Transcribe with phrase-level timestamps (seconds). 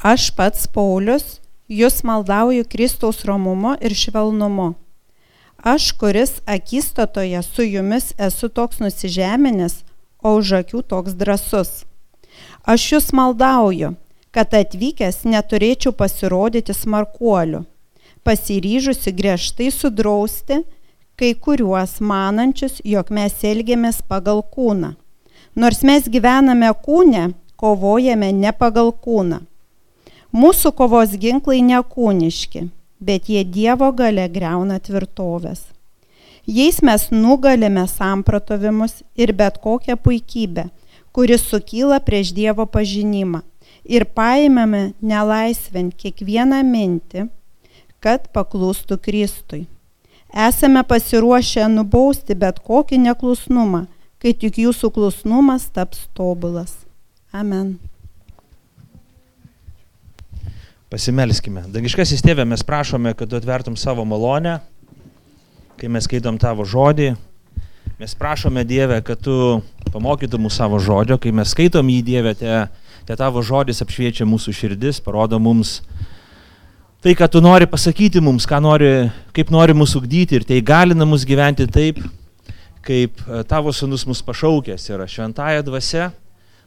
[0.00, 4.70] Aš pats Paulius, jūs maldauju Kristaus romumu ir švelnumu.
[5.60, 9.74] Aš, kuris akistatoje su jumis esu toks nusižeminęs,
[10.24, 11.84] o už akių toks drasus.
[12.64, 13.92] Aš jūs maldauju,
[14.32, 17.66] kad atvykęs neturėčiau pasirodyti smarkuoliu,
[18.24, 20.62] pasiryžusi griežtai sudrausti
[21.12, 24.94] kai kuriuos manančius, jog mes elgiamės pagal kūną.
[25.60, 29.44] Nors mes gyvename kūne, kovojame ne pagal kūną.
[30.30, 32.68] Mūsų kovos ginklai nekūniški,
[33.02, 35.64] bet jie Dievo gale greuna tvirtovės.
[36.46, 40.68] Jais mes nugalime sampratovimus ir bet kokią puikybę,
[41.10, 43.42] kuris sukyla prieš Dievo pažinimą
[43.84, 47.26] ir paimame nelaisvent kiekvieną mintį,
[47.98, 49.66] kad paklūstų Kristui.
[50.30, 53.88] Esame pasiruošę nubausti bet kokį neklusnumą,
[54.22, 56.84] kai tik jūsų klusnumas taps tobulas.
[57.34, 57.80] Amen.
[60.90, 61.62] Pasimelskime.
[61.70, 64.58] Dangiškasis tėvė, mes prašome, kad tu atvertum savo malonę,
[65.78, 67.12] kai mes skaitom tavo žodį.
[68.00, 69.60] Mes prašome Dievę, kad tu
[69.92, 72.54] pamokytum mūsų savo žodžio, kai mes skaitom jį Dievę, te
[73.10, 75.80] Te tavo žodis apšviečia mūsų širdis, parodo mums
[77.02, 81.24] tai, ką tu nori pasakyti mums, nori, kaip nori mūsų ugdyti ir tai galina mus
[81.24, 81.98] gyventi taip,
[82.86, 86.10] kaip e, tavo sunus mus pašaukęs yra šventąją dvasę,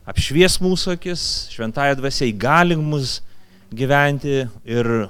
[0.09, 3.21] apšvies mūsų akis, šventąją dvasę įgalink mus
[3.77, 5.07] gyventi ir uh,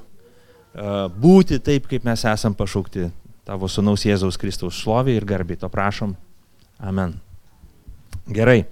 [1.10, 3.10] būti taip, kaip mes esam pašaukti
[3.44, 5.58] tavo sunaus Jėzaus Kristaus šlovė ir garbė.
[5.60, 6.16] To prašom.
[6.80, 7.18] Amen.
[8.32, 8.64] Gerai.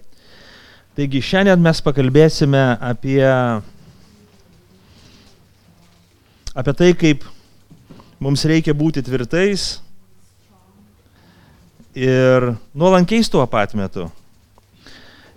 [0.96, 3.24] Taigi šiandien mes pakalbėsime apie,
[6.52, 7.24] apie tai, kaip
[8.20, 9.80] mums reikia būti tvirtais
[11.96, 14.10] ir nuolankiais tuo pat metu.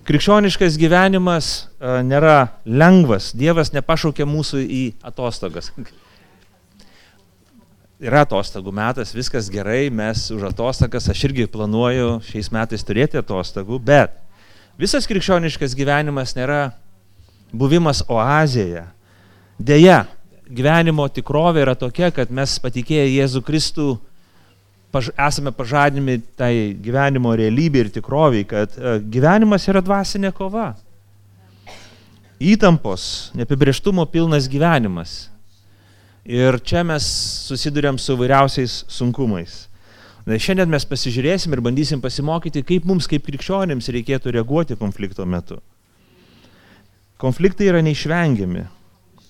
[0.05, 5.71] Krikščioniškas gyvenimas a, nėra lengvas, Dievas nepašaukė mūsų į atostogas.
[8.05, 13.79] Yra atostogų metas, viskas gerai, mes už atostogas, aš irgi planuoju šiais metais turėti atostogų,
[13.81, 14.21] bet
[14.75, 16.73] Visas krikščioniškas gyvenimas nėra
[17.55, 18.83] buvimas oazėje.
[19.55, 20.01] Deja,
[20.51, 23.87] gyvenimo tikrovė yra tokia, kad mes patikėję Jėzų Kristų
[24.95, 30.71] paž esame pažadinami tai gyvenimo realybė ir tikroviai, kad e, gyvenimas yra dvasinė kova.
[32.39, 35.15] Įtampos, neapibrieštumo pilnas gyvenimas.
[36.25, 37.05] Ir čia mes
[37.51, 39.65] susidurėm su vairiausiais sunkumais.
[40.25, 45.59] Na, šiandien mes pasižiūrėsim ir bandysim pasimokyti, kaip mums kaip krikščionėms reikėtų reaguoti konflikto metu.
[47.21, 48.65] Konfliktai yra neišvengiami.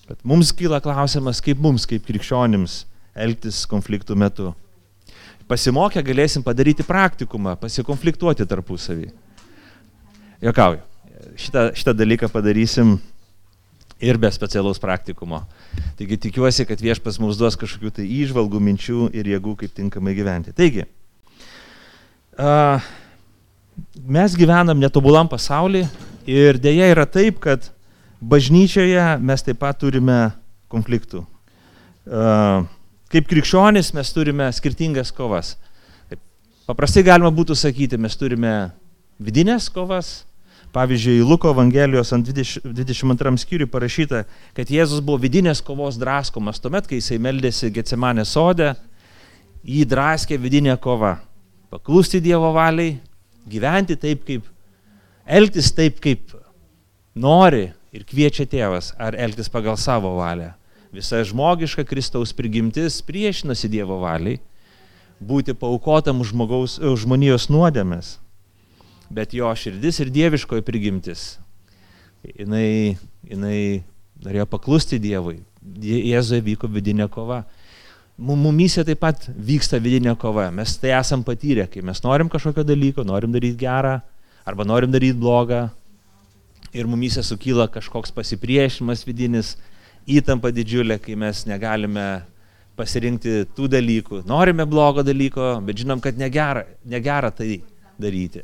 [0.05, 2.83] Bet mums kyla klausimas, kaip mums kaip krikščionėms
[3.25, 4.53] elgtis konfliktų metu.
[5.45, 9.11] Pasimokę galėsim padaryti praktikumą, pasikonfliktuoti tarpusavį.
[10.41, 10.81] Jokauju.
[11.37, 12.95] Šitą, šitą dalyką padarysim
[14.01, 15.43] ir be specialaus praktikumo.
[15.99, 20.53] Taigi tikiuosi, kad viešpas mums duos kažkokių tai įžvalgų, minčių ir jėgų, kaip tinkamai gyventi.
[20.55, 20.87] Taigi,
[22.41, 22.81] a,
[24.01, 25.87] mes gyvenam netobulam pasaulyje
[26.25, 27.69] ir dėja yra taip, kad
[28.17, 30.33] bažnyčioje mes taip pat turime
[30.73, 31.23] konfliktų.
[32.09, 32.65] A,
[33.13, 35.55] kaip krikščionis mes turime skirtingas kovas.
[36.65, 38.55] Paprastai galima būtų sakyti, mes turime
[39.21, 40.23] vidinės kovas,
[40.75, 44.25] Pavyzdžiui, Luko Evangelijos ant 20, 22 skyriui parašyta,
[44.57, 46.59] kad Jėzus buvo vidinės kovos draskomas.
[46.59, 48.73] Tuomet, kai jisai meldėsi Getsemanė sode,
[49.63, 51.13] jį draskė vidinė kova.
[51.71, 52.97] Paklusti Dievo valiai,
[53.47, 54.51] gyventi taip, kaip,
[55.23, 56.35] elgtis taip, kaip
[57.15, 60.51] nori ir kviečia tėvas, ar elgtis pagal savo valią.
[60.95, 64.39] Visa žmogiška Kristaus prigimtis priešinasi Dievo valiai,
[65.19, 68.15] būti paukotam žmogaus, žmonijos nuodėmės
[69.09, 71.35] bet jo širdis ir dieviškoji prigimtis.
[72.25, 73.83] Jinai, jinai
[74.23, 75.39] norėjo paklusti Dievui.
[75.81, 77.43] Jėzuje vyko vidinė kova.
[78.17, 80.47] Mumyse taip pat vyksta vidinė kova.
[80.55, 83.99] Mes tai esam patyrę, kai mes norim kažkokio dalyko, norim daryti gerą
[84.45, 85.67] arba norim daryti blogą.
[86.75, 89.55] Ir mumyse sukyla kažkoks pasipriešinimas vidinis,
[90.05, 92.25] įtampa didžiulė, kai mes negalime
[92.77, 94.21] pasirinkti tų dalykų.
[94.27, 97.61] Norime blogo dalyko, bet žinom, kad negera, negera tai
[98.01, 98.43] daryti.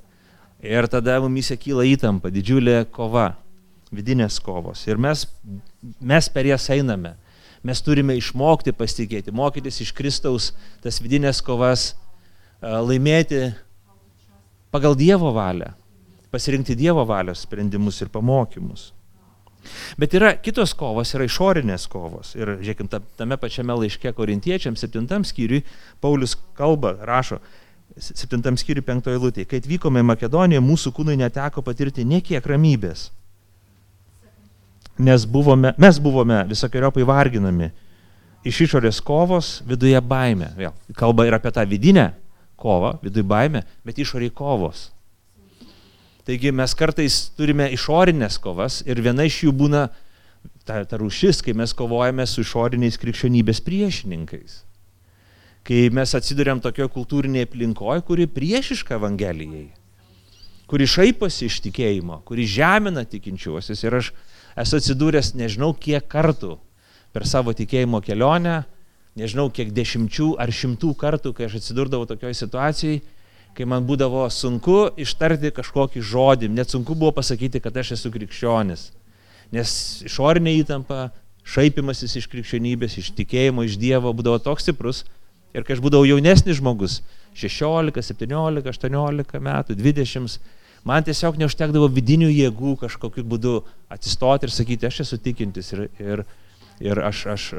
[0.62, 3.32] Ir tada mumise kyla įtampa, didžiulė kova,
[3.92, 4.86] vidinės kovos.
[4.88, 5.26] Ir mes,
[6.00, 7.16] mes per jas einame.
[7.66, 10.50] Mes turime išmokti pasitikėti, mokytis iš Kristaus
[10.82, 11.92] tas vidinės kovas,
[12.62, 13.52] laimėti
[14.74, 15.74] pagal Dievo valią,
[16.34, 18.90] pasirinkti Dievo valios sprendimus ir pamokymus.
[20.02, 22.34] Bet yra kitos kovos, yra išorinės kovos.
[22.40, 25.62] Ir žiūrėkim, tame pačiame laiške korintiečiams, septintam skyriui,
[26.02, 27.42] Paulius kalba, rašo,
[28.00, 29.46] 7 skyriui 5 eilutė.
[29.46, 33.12] Kai atvykome į Makedoniją, mūsų kūnui neteko patirti niekiek ramybės.
[35.02, 37.72] nes buvome, mes buvome visokiojopai varginami.
[38.46, 40.52] Iš išorės kovos, viduje baime.
[40.58, 42.12] Vėl, kalba ir apie tą vidinę
[42.58, 44.90] kovą, viduje baime, bet išoriai kovos.
[46.28, 49.88] Taigi mes kartais turime išorinės kovas ir viena iš jų būna
[50.66, 54.62] ta, ta rūšis, kai mes kovojame su išoriniais krikščionybės priešininkais.
[55.66, 59.68] Kai mes atsiduriam tokio kultūrinėje aplinkoje, kuri priešiška Evangelijai,
[60.70, 63.82] kuri šaiposi iš tikėjimo, kuri žemina tikinčiuosius.
[63.86, 64.12] Ir aš
[64.62, 66.56] esu atsidūręs nežinau kiek kartų
[67.12, 68.62] per savo tikėjimo kelionę,
[69.20, 73.02] nežinau kiek dešimčių ar šimtų kartų, kai aš atsidurdavau tokioje situacijoje,
[73.58, 78.90] kai man būdavo sunku ištarti kažkokį žodį, net sunku buvo pasakyti, kad aš esu krikščionis
[79.56, 79.72] nes
[80.08, 81.10] išorinė įtampa,
[81.52, 85.04] šaipimasis iš krikščionybės, iš tikėjimo, iš Dievo būdavo toks stiprus.
[85.52, 87.02] Ir kai aš būdavau jaunesnis žmogus,
[87.36, 90.38] 16, 17, 18 metų, 20,
[90.88, 93.58] man tiesiog neužtekdavo vidinių jėgų kažkokiu būdu
[93.92, 96.24] atsistoti ir sakyti, aš esu tikintis ir, ir,
[96.80, 97.50] ir aš, aš,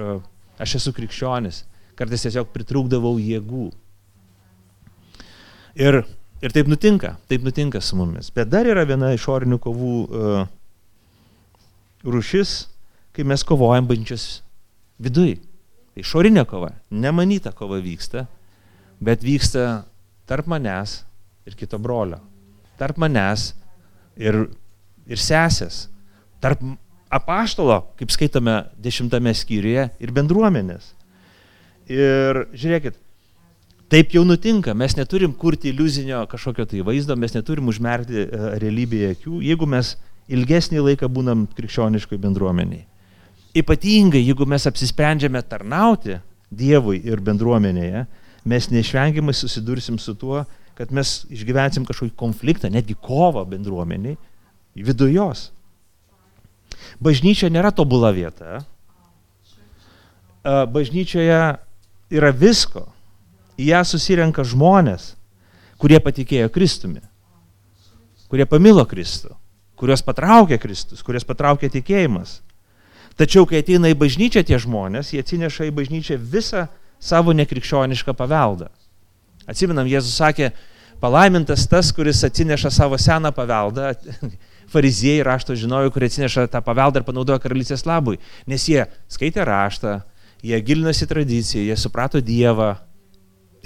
[0.56, 1.66] aš esu krikščionis.
[1.98, 3.68] Kartais tiesiog pritrūkdavau jėgų.
[5.78, 6.02] Ir,
[6.44, 8.28] ir taip nutinka, taip nutinka su mumis.
[8.34, 10.42] Bet dar yra viena išorinių kovų uh,
[12.04, 12.66] rušis,
[13.12, 14.42] kai mes kovojam bažnyčios
[15.02, 15.38] viduj.
[15.92, 18.26] Tai išorinė kova, nemanyta kova vyksta,
[19.02, 19.84] bet vyksta
[20.28, 21.02] tarp manęs
[21.48, 22.20] ir kito brolio.
[22.80, 23.50] Tarp manęs
[24.16, 24.46] ir,
[25.06, 25.86] ir sesės.
[26.42, 26.62] Tarp
[27.12, 30.94] apaštalo, kaip skaitome dešimtame skyriuje, ir bendruomenės.
[31.92, 32.96] Ir žiūrėkit,
[33.92, 38.28] taip jau nutinka, mes neturim kurti iliuzinio kažkokio tai vaizdo, mes neturim užmerkti e,
[38.62, 39.94] realybėje akių, jeigu mes
[40.32, 42.86] ilgesnį laiką būnam krikščioniškoj bendruomeniai.
[43.58, 46.16] Ypatingai, jeigu mes apsisprendžiame tarnauti
[46.52, 48.06] Dievui ir bendruomenėje,
[48.48, 50.42] mes neišvengiamai susidursim su tuo,
[50.76, 54.16] kad mes išgyvensim kažkokį konfliktą, netgi kovą bendruomeniai
[54.76, 55.50] vidujos.
[57.00, 58.62] Bažnyčia nėra tobula vieta.
[60.44, 61.40] Bažnyčioje
[62.12, 62.91] yra visko.
[63.60, 65.12] Į ją susirenka žmonės,
[65.80, 67.02] kurie patikėjo Kristumi,
[68.32, 69.36] kurie pamilo Kristų
[69.82, 72.36] kuriuos patraukia Kristus, kuriuos patraukia tikėjimas.
[73.18, 76.68] Tačiau, kai ateina į bažnyčią tie žmonės, jie atsineša į bažnyčią visą
[77.02, 78.68] savo nekrikščionišką paveldą.
[79.50, 80.52] Atsiminam, Jėzus sakė,
[81.02, 83.90] palaimintas tas, kuris atsineša savo seną paveldą,
[84.72, 89.98] fariziejai rašto žinojo, kurie atsineša tą paveldą ir panaudoja karalystės labui, nes jie skaitė raštą,
[90.46, 92.76] jie gilinasi tradiciją, jie suprato Dievą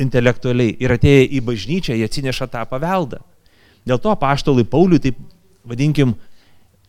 [0.02, 3.22] intelektualiai ir atėję į bažnyčią, jie atsineša tą paveldą.
[3.86, 5.18] Dėl to paštolui Pauliui taip
[5.66, 6.14] vadinkim,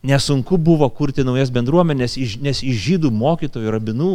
[0.05, 4.11] nesunku buvo kurti naujas bendruomenės, nes iš žydų mokytojų, rabinų,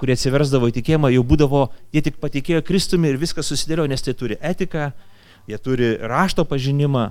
[0.00, 1.62] kurie atsiversdavo į tikėjimą, jau būdavo,
[1.94, 4.90] jie tik patikėjo Kristumi ir viskas susidėlio, nes tai turi etiką,
[5.48, 7.08] jie turi rašto pažinimą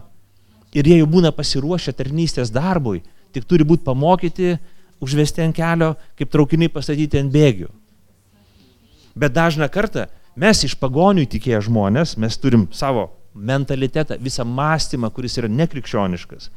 [0.75, 3.01] ir jie jau būna pasiruošę tarnystės darbui,
[3.33, 4.57] tik turi būti pamokyti,
[5.03, 7.71] užvesti ant kelio, kaip traukiniai pastatyti ant bėgių.
[9.15, 10.09] Bet dažną kartą
[10.39, 16.49] mes iš pagonių įtikėję žmonės, mes turim savo mentalitetą, visą mąstymą, kuris yra nekrikščioniškas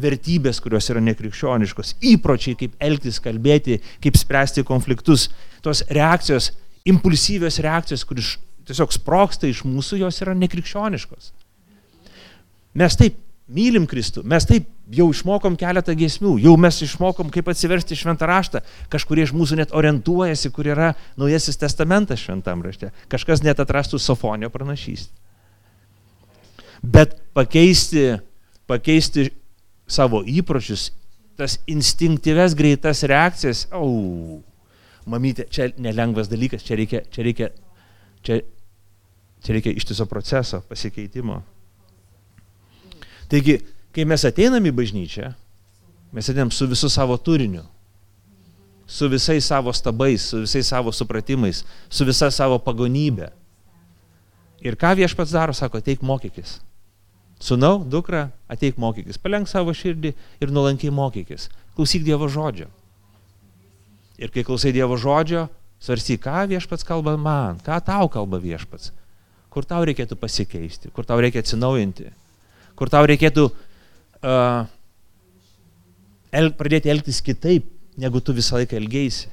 [0.00, 5.28] vertybės, kurios yra nekrikščioniškos, įpročiai, kaip elgtis, kalbėti, kaip spręsti konfliktus,
[5.64, 6.52] tos reakcijos,
[6.88, 8.34] impulsyvios reakcijos, kuris
[8.68, 11.32] tiesiog sproksta iš mūsų, jos yra nekrikščioniškos.
[12.80, 13.18] Mes taip
[13.50, 18.62] mylim Kristų, mes taip jau išmokom keletą giesmių, jau mes išmokom, kaip atsiversti šventą raštą,
[18.92, 24.50] kažkurie iš mūsų net orientuojasi, kur yra naujasis testamentas šventam rašte, kažkas net atrastų sofonio
[24.54, 25.14] pranašystę.
[26.80, 28.16] Bet pakeisti,
[28.70, 29.28] pakeisti
[29.90, 30.90] savo įpročius,
[31.36, 34.40] tas instinktyves greitas reakcijas, au,
[35.10, 37.50] mamytė, čia nelengvas dalykas, čia reikia, čia reikia,
[38.24, 38.40] čia,
[39.44, 41.42] čia reikia ištiso proceso, pasikeitimo.
[43.30, 43.60] Taigi,
[43.94, 45.30] kai mes ateinam į bažnyčią,
[46.16, 47.62] mes ateinam su visu savo turiniu,
[48.90, 53.30] su visais savo stabais, su visais savo supratimais, su visa savo pagonybė.
[54.66, 56.58] Ir ką viešpats daro, sako, teik mokykis.
[57.40, 60.10] Sūnau, dukra, ateik mokykis, palenk savo širdį
[60.42, 61.46] ir nuolankiai mokykis.
[61.78, 62.66] Klausyk Dievo žodžio.
[64.20, 65.46] Ir kai klausai Dievo žodžio,
[65.80, 68.90] svarstyk, ką viešpats kalba man, ką tau kalba viešpats,
[69.48, 72.10] kur tau reikėtų pasikeisti, kur tau reikia atsinaujinti,
[72.80, 74.64] kur tau reikėtų uh,
[76.32, 77.68] el, pradėti elgtis kitaip,
[78.00, 79.28] negu tu visą laiką elgeisi.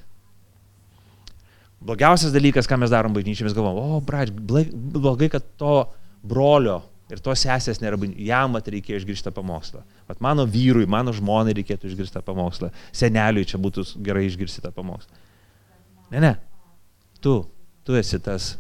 [1.88, 5.80] Blogiausias dalykas, ką mes darom bažnyčiai, mes galvom, o, brač, blogai, kad to
[6.26, 9.80] brolio Ir tos sesės nėra, jam mat reikėjo išgirsti pamokslą.
[10.10, 12.68] Vat mano vyrui, mano žmonai reikėtų išgirsti pamokslą.
[12.92, 15.22] Seneliui čia būtų gerai išgirsti tą pamokslą.
[16.12, 16.34] Ne, ne.
[17.24, 17.38] Tu,
[17.88, 18.58] tu esi tas,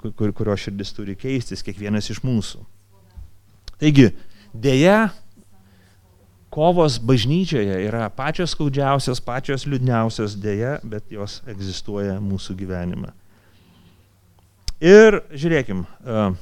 [0.00, 2.64] kur, kurio širdis turi keistis, kiekvienas iš mūsų.
[3.82, 4.12] Taigi,
[4.54, 5.10] dėja,
[6.52, 13.10] kovos bažnyčioje yra pačios skaudžiausios, pačios liūdniausios dėja, bet jos egzistuoja mūsų gyvenime.
[14.82, 16.34] Ir žiūrėkim, uh,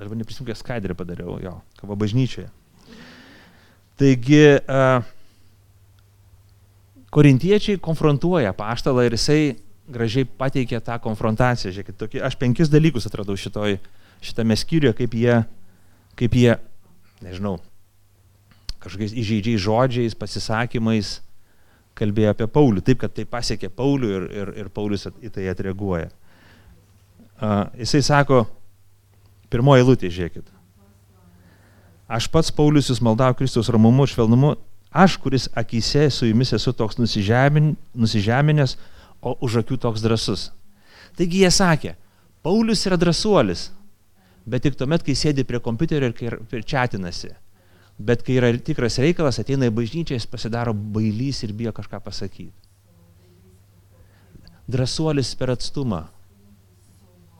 [0.00, 2.48] arba neprisimkė skaidrį padariau, jo, kava bažnyčioje.
[4.00, 5.04] Taigi, uh,
[7.14, 9.40] korintiečiai konfrontuoja paštalą ir jisai
[9.86, 11.70] gražiai pateikė tą konfrontaciją.
[11.76, 13.78] Žiūrėkit, tokie, aš penkis dalykus atradau šitoj,
[14.24, 15.36] šitame skyriuje, kaip jie,
[16.18, 16.56] kaip jie,
[17.22, 17.58] nežinau,
[18.82, 21.18] kažkokiais įžeidžiais žodžiais, pasisakymais
[21.98, 26.10] kalbėjo apie Paulių, taip, kad tai pasiekė Paulių ir, ir, ir Paulius į tai atreaguoja.
[27.34, 28.44] Uh, jisai sako,
[29.52, 30.50] pirmoji lūtė, žiūrėkit.
[32.10, 34.54] Aš pats Paulius jūs maldau Kristaus ramumu, švelnumu,
[34.94, 38.76] aš, kuris akise su jumis esu toks nusižemin, nusižeminęs,
[39.24, 40.50] o už akių toks drasus.
[41.16, 41.94] Taigi jie sakė,
[42.44, 43.70] Paulius yra drasuolis,
[44.46, 47.32] bet tik tuomet, kai sėdi prie kompiuterio ir, ir čatinasi.
[47.98, 52.52] Bet kai yra tikras reikalas, ateina į bažnyčią, jis pasidaro bailys ir bijo kažką pasakyti.
[54.70, 56.06] Drasuolis per atstumą,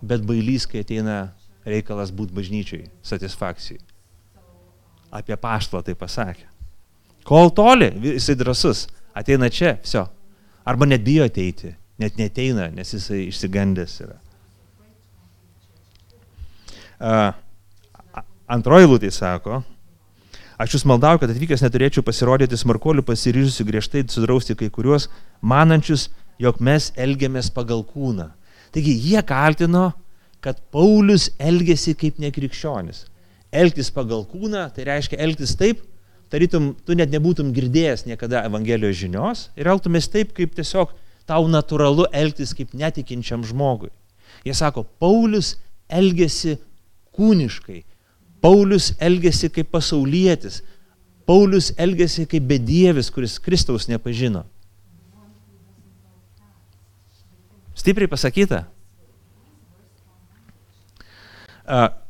[0.05, 1.33] bet bailys, kai ateina
[1.67, 3.81] reikalas būti bažnyčiai, satisfakcijai.
[5.15, 6.47] Apie paštą tai pasakė.
[7.25, 8.85] Kol toli, jisai drasus,
[9.17, 10.05] ateina čia, viso,
[10.65, 14.17] Arba net bijo ateiti, net neteina, nes jisai išsigandęs yra.
[18.45, 19.61] Antroji lūtė sako,
[20.61, 26.09] aš jūs maldau, kad atvykęs neturėčiau pasirodyti smarkoliu pasiryžusiu griežtai sudrausti kai kuriuos, manančius,
[26.41, 28.31] jog mes elgiamės pagal kūną.
[28.75, 29.93] Taigi jie kaltino,
[30.45, 33.05] kad Paulius elgėsi kaip nekrikščionis.
[33.55, 35.85] Elgtis pagal kūną, tai reiškia elgtis taip,
[36.33, 40.93] tarytum tu net nebūtum girdėjęs niekada Evangelijos žinios ir elgtumės taip, kaip tiesiog
[41.29, 43.93] tau natūralu elgtis kaip netikinčiam žmogui.
[44.45, 45.55] Jie sako, Paulius
[45.89, 46.59] elgesi
[47.17, 47.83] kūniškai,
[48.45, 50.61] Paulius elgesi kaip pasaulietis,
[51.25, 54.45] Paulius elgesi kaip bedievis, kuris Kristaus nepažino.
[57.75, 58.65] Stipriai pasakyta.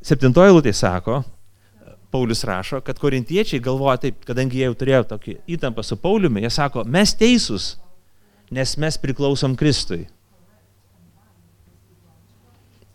[0.04, 1.22] Septintoji lūtė sako,
[2.14, 6.50] Paulius rašo, kad korintiečiai galvoja taip, kadangi jie jau turėjo tokį įtampą su Pauliumi, jie
[6.54, 7.72] sako, mes teisūs,
[8.54, 10.04] nes mes priklausom Kristui.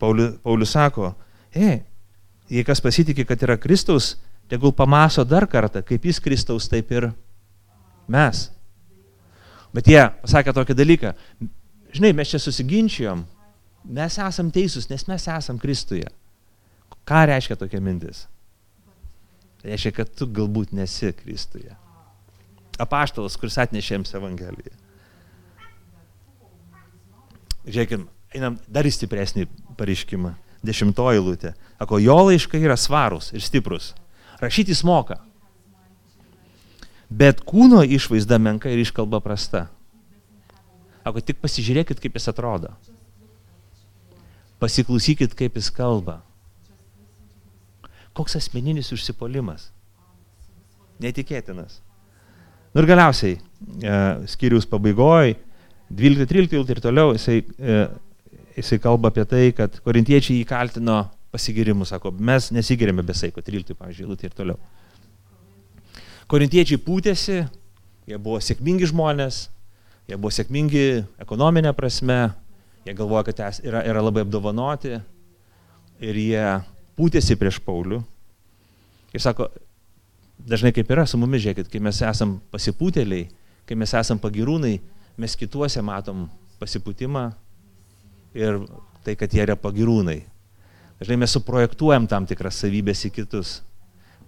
[0.00, 1.14] Paulius, Paulius sako,
[1.52, 1.82] e,
[2.50, 4.14] jei kas pasitikė, kad yra Kristaus,
[4.50, 7.10] tegul pamaso dar kartą, kaip jis Kristaus, taip ir
[8.10, 8.48] mes.
[9.74, 11.12] Bet jie pasakė tokį dalyką,
[11.94, 13.22] žinai, mes čia susiginčijom,
[13.94, 16.10] mes esam teisūs, nes mes esam Kristuje.
[17.06, 18.26] Ką reiškia tokia mintis?
[19.62, 21.72] Reiškia, kad tu galbūt nesi Kristuje.
[22.80, 24.76] Apaštalas, kuris atnešė jiems Evangeliją.
[27.70, 29.46] Žiūrėkime, einam dar į stipresnį
[29.78, 30.32] pareiškimą.
[30.66, 31.54] Dešimtoji lūtė.
[31.80, 33.94] Ako, jo laiškai yra svarūs ir stiprus.
[34.40, 35.20] Rašyti jis moka.
[37.10, 39.66] Bet kūno išvaizda menka ir iškalba prasta.
[41.04, 42.74] Ako, tik pasižiūrėkit, kaip jis atrodo.
[44.60, 46.20] Pasiklausykit, kaip jis kalba.
[48.14, 49.70] Koks asmeninis užsipolimas.
[51.00, 51.80] Netikėtinas.
[52.74, 53.94] Nu ir galiausiai, e,
[54.30, 55.38] skyrius pabaigoje,
[55.90, 57.78] 12-13 ir toliau, jisai, e,
[58.56, 63.76] jisai kalba apie tai, kad korintiečiai jį kaltino pasigirimu, sako, mes nesigirėme be saiko, 13,
[63.78, 64.58] pavyzdžiui, lūtė ir toliau.
[66.30, 67.40] Korintiečiai pūtėsi,
[68.10, 69.44] jie buvo sėkmingi žmonės,
[70.10, 70.84] jie buvo sėkmingi
[71.22, 72.20] ekonominė prasme,
[72.86, 74.96] jie galvoja, kad yra, yra labai apdovanoti
[76.00, 76.46] ir jie
[76.98, 78.00] pūtėsi prieš Paulių.
[79.14, 79.48] Ir sako,
[80.38, 83.28] dažnai kaip yra su mumis, žiūrėkit, kai mes esam pasipūtėliai,
[83.66, 84.76] kai mes esam pagirūnai,
[85.20, 86.28] mes kituose matom
[86.62, 87.30] pasipūtimą
[88.36, 88.60] ir
[89.04, 90.20] tai, kad jie yra pagirūnai.
[91.00, 93.60] Dažnai mes suprojektuojam tam tikras savybės į kitus.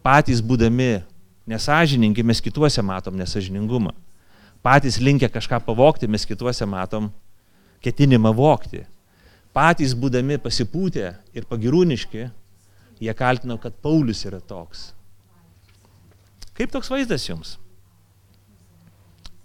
[0.03, 1.03] Patys būdami
[1.47, 3.93] nesažininkai, mes kituose matom nesažiningumą.
[4.63, 7.11] Patys linkę kažką pavokti, mes kituose matom
[7.83, 8.85] ketinimą vokti.
[9.53, 12.29] Patys būdami pasipūtę ir pagirūniški,
[13.03, 14.93] jie kaltino, kad Paulius yra toks.
[16.57, 17.59] Kaip toks vaizdas jums?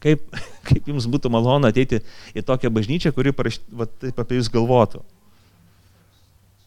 [0.04, 0.24] Kaip,
[0.68, 2.01] kaip jums būtų malonu ateiti
[2.38, 5.04] į tokią bažnyčią, kuri parašy, va, taip apie jūs galvotų?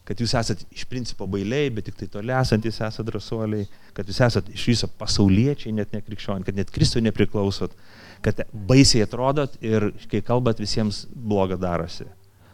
[0.07, 4.19] Kad jūs esate iš principo bailiai, bet tik tai toli esantis esate drąsuoliai, kad jūs
[4.25, 7.77] esate iš viso pasauliečiai, net nekrikščioniai, kad net Kristui nepriklausot,
[8.25, 12.09] kad baisiai atrodot ir kai kalbat visiems bloga darosi.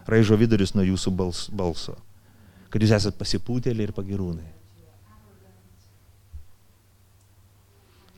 [0.08, 1.98] Raižo vidurius nuo jūsų balso
[2.72, 4.48] kad jūs esate pasipūtėliai ir pagirūnai.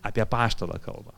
[0.09, 1.13] Apie paštalą kalbą.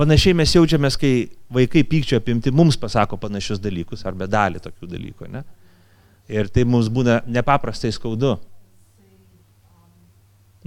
[0.00, 5.26] Panašiai mes jaučiamės, kai vaikai pykčio apimti mums pasako panašius dalykus, arba dalį tokių dalykų.
[5.28, 5.42] Ne?
[6.32, 8.38] Ir tai mums būna nepaprastai skaudu.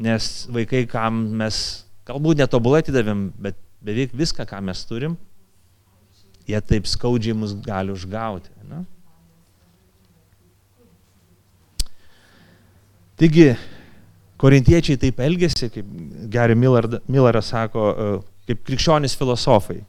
[0.05, 1.57] Nes vaikai, kam mes
[2.05, 5.15] galbūt netobulai atidavėm, bet beveik viską, ką mes turim,
[6.45, 8.53] jie taip skaudžiai mus gali užgauti.
[8.69, 8.83] Ne?
[13.17, 13.47] Taigi,
[14.41, 15.89] korintiečiai taip elgėsi, kaip
[16.29, 17.87] Gary Milleras sako,
[18.47, 19.81] kaip krikščionis filosofai.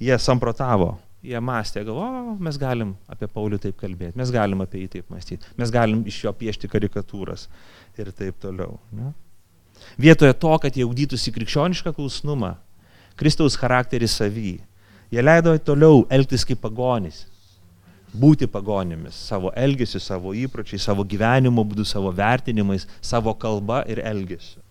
[0.00, 4.92] Jie samprotavo, jie mąstė, galvo, mes galim apie Paulių taip kalbėti, mes galim apie jį
[4.94, 7.48] taip mąstyti, mes galim iš jo piešti karikatūras
[8.00, 8.78] ir taip toliau.
[8.96, 9.12] Ne?
[10.00, 12.54] Vietoje to, kad jie audytųsi krikščionišką klausnumą,
[13.20, 14.54] Kristaus charakterį savy,
[15.12, 17.26] jie leido toliau elgtis kaip pagonys,
[18.16, 24.62] būti pagonimis savo elgesiu, savo įpročiais, savo gyvenimo būdu, savo vertinimais, savo kalba ir elgesiu.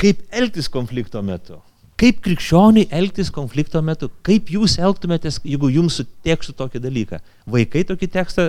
[0.00, 1.60] Kaip elgtis konflikto metu?
[2.00, 4.10] Kaip krikščioniai elgtis konflikto metu?
[4.26, 7.20] Kaip jūs elgtumėtės, jeigu jums sutekstų tokį dalyką?
[7.46, 8.48] Vaikai tokį tekstą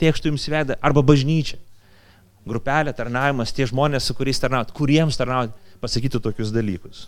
[0.00, 1.58] tekstų jums veda arba bažnyčia.
[2.46, 7.06] Grupelė, tarnavimas, tie žmonės, su kuriais tarnaut, kuriems tarnaut, pasakytų tokius dalykus.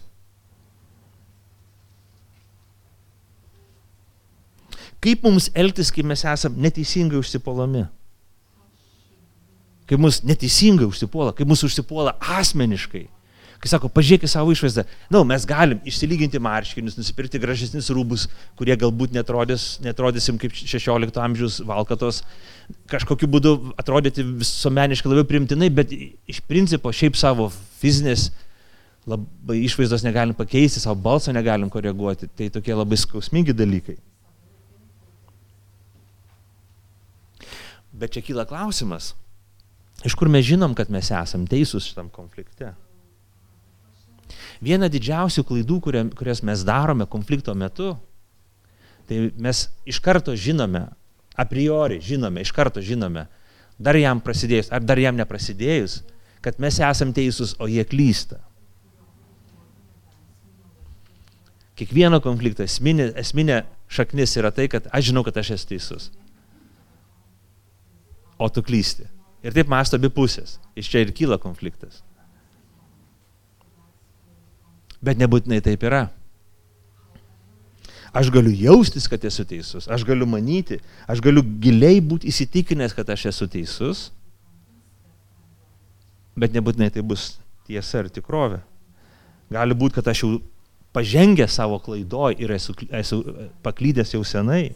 [4.99, 7.85] Kaip mums elgtis, kai mes esame neteisingai užsipolami?
[9.89, 13.07] Kai mus neteisingai užsipuola, kai mus užsipuola asmeniškai.
[13.59, 14.85] Kai sako, pažiūrėk į savo išvaizdą.
[15.11, 21.59] Na, mes galim išsilyginti marškinius, nusipirkti gražesnis rūbus, kurie galbūt netrodys, netrodysim kaip 16 amžiaus
[21.67, 22.23] valkatos,
[22.93, 27.49] kažkokiu būdu atrodyti visuomeniškai labiau primtinai, bet iš principo šiaip savo
[27.81, 28.29] fizinės
[29.09, 32.31] labai išvaizdos negalim pakeisti, savo balsą negalim koreguoti.
[32.39, 33.99] Tai tokie labai skausmingi dalykai.
[37.99, 39.17] Bet čia kyla klausimas,
[40.07, 42.77] iš kur mes žinom, kad mes esam teisūs šitam konflikte.
[44.65, 45.81] Viena didžiausių klaidų,
[46.19, 47.93] kurias mes darome konflikto metu,
[49.07, 50.89] tai mes iš karto žinome,
[51.39, 53.29] a priori žinome, iš karto žinome,
[53.79, 56.01] dar jam prasidėjus ar dar jam neprasidėjus,
[56.43, 58.41] kad mes esam teisūs, o jie klysta.
[61.79, 66.09] Kiekvieno konflikto esminė, esminė šaknis yra tai, kad aš žinau, kad aš esu teisus.
[68.39, 69.07] O tu klysti.
[69.47, 70.57] Ir taip masto abi pusės.
[70.79, 72.03] Iš čia ir kyla konfliktas.
[75.05, 76.09] Bet nebūtinai taip yra.
[78.17, 83.11] Aš galiu jaustis, kad esu teisus, aš galiu manyti, aš galiu giliai būti įsitikinęs, kad
[83.13, 84.09] aš esu teisus,
[86.39, 87.35] bet nebūtinai tai bus
[87.69, 88.63] tiesa ir tikrovė.
[89.53, 90.31] Gali būti, kad aš jau
[90.97, 93.21] pažengęs savo klaidoj ir esu, esu
[93.65, 94.73] paklydęs jau senai.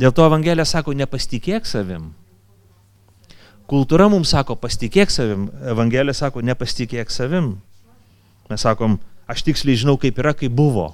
[0.00, 2.10] Dėl to Evangelija sako, nepasitikėk savim.
[3.70, 5.50] Kultūra mums sako, pasitikėk savim.
[5.70, 7.58] Evangelija sako, nepasitikėk savim.
[8.50, 8.98] Mes sakom,
[9.30, 10.90] aš tiksliai žinau, kaip yra, kaip buvo.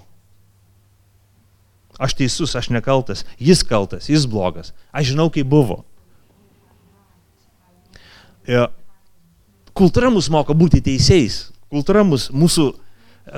[1.97, 4.75] Aš teisus, aš nekaltas, jis kaltas, jis blogas.
[4.93, 5.81] Aš žinau, kaip buvo.
[8.47, 8.69] Ir
[9.77, 11.47] kultūra mus moko būti teisėjais.
[11.73, 12.69] Kultūra mus, mūsų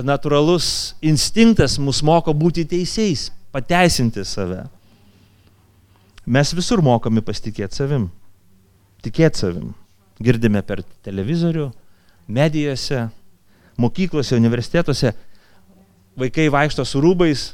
[0.04, 4.66] natūralus instinktas mus moko būti teisėjais, pateisinti save.
[6.28, 8.10] Mes visur mokami pasitikėti savim,
[9.04, 9.70] tikėti savim.
[10.20, 11.70] Girdime per televizorių,
[12.26, 13.06] medijose,
[13.78, 15.14] mokyklose, universitetuose
[16.18, 17.44] vaikai vaikšto su rūbais,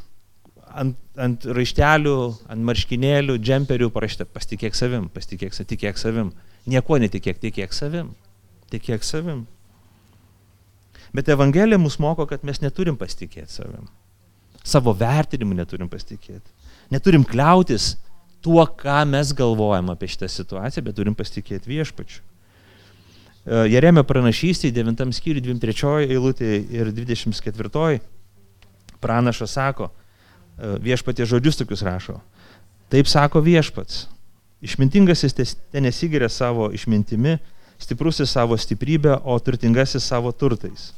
[0.74, 2.18] ant, ant raištelių,
[2.50, 6.32] ant marškinėlių, džemperių parašyta, pasitikėk savim, pasitikėk, tikėk savim.
[6.70, 8.14] Nieko netikėk, tikėk savim.
[8.72, 9.44] Tikėk savim.
[11.14, 13.86] Bet Evangelija mus moko, kad mes neturim pasitikėti savim.
[14.64, 16.48] Savo vertinimu neturim pasitikėti.
[16.90, 17.94] Neturim kliautis
[18.44, 22.24] tuo, ką mes galvojam apie šitą situaciją, bet turim pasitikėti viešpačiu.
[23.44, 28.00] Jeremio pranašystėje 9 skyriui 23 eilutė ir 24
[29.04, 29.90] pranašas sako,
[30.80, 32.20] viešpatie žodžius tokius rašo.
[32.88, 34.06] Taip sako viešpats.
[34.64, 37.36] Išmintingasis ten nesigeria savo išmintimi,
[37.76, 40.94] stiprusis savo stiprybę, o turtingasis savo turtais.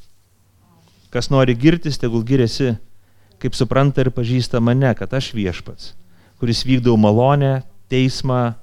[1.10, 2.76] Kas nori girtis, tegul giriasi,
[3.42, 5.94] kaip supranta ir pažįsta mane, kad aš viešpats,
[6.38, 8.54] kuris vykdau malonę, teismą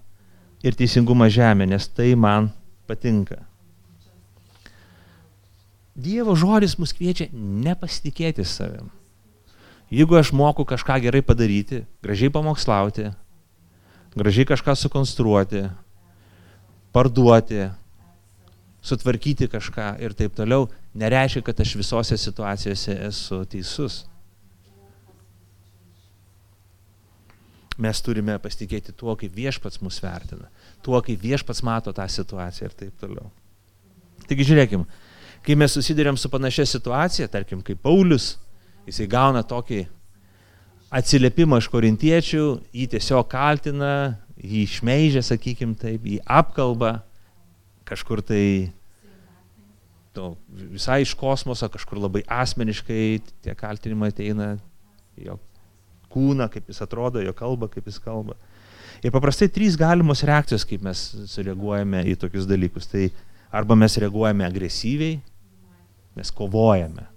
[0.64, 2.54] ir teisingumą žemė, nes tai man
[2.88, 3.44] patinka.
[5.94, 8.90] Dievo žodis mus kviečia nepasitikėti savim.
[9.94, 13.12] Jeigu aš moku kažką gerai padaryti, gražiai pamokslauti,
[14.18, 15.68] gražiai kažką sukonstruoti,
[16.94, 17.68] parduoti,
[18.82, 20.66] sutvarkyti kažką ir taip toliau,
[20.98, 24.02] nereiškia, kad aš visose situacijose esu teisus.
[27.78, 30.50] Mes turime pasitikėti tuo, kaip viešpats mus vertina,
[30.86, 33.32] tuo, kaip viešpats mato tą situaciją ir taip toliau.
[34.26, 34.86] Taigi žiūrėkime,
[35.44, 38.38] kai mes susidurėm su panašia situacija, tarkim, kaip Paulius,
[38.88, 39.84] jisai gauna tokį
[40.94, 43.94] atsiliepimą iš korintiečių, jį tiesiog kaltina,
[44.38, 47.00] jį šmeižia, sakykim taip, jį apkalba,
[47.88, 48.44] kažkur tai
[50.14, 50.34] to,
[50.76, 53.06] visai iš kosmoso, kažkur labai asmeniškai
[53.44, 54.54] tie kaltinimai ateina,
[55.18, 55.40] jo
[56.14, 58.38] kūną, kaip jis atrodo, jo kalbą, kaip jis kalba.
[59.04, 61.00] Ir paprastai trys galimos reakcijos, kaip mes
[61.34, 62.86] sureaguojame į tokius dalykus.
[62.88, 63.10] Tai
[63.52, 65.18] arba mes reaguojame agresyviai,
[66.18, 67.08] mes kovojame.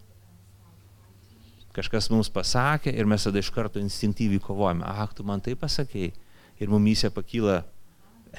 [1.77, 4.85] Kažkas mums pasakė ir mes tada iš karto instinktyviai kovojame.
[4.89, 6.15] Ah, tu man tai pasakėjai.
[6.57, 7.61] Ir mumyse pakyla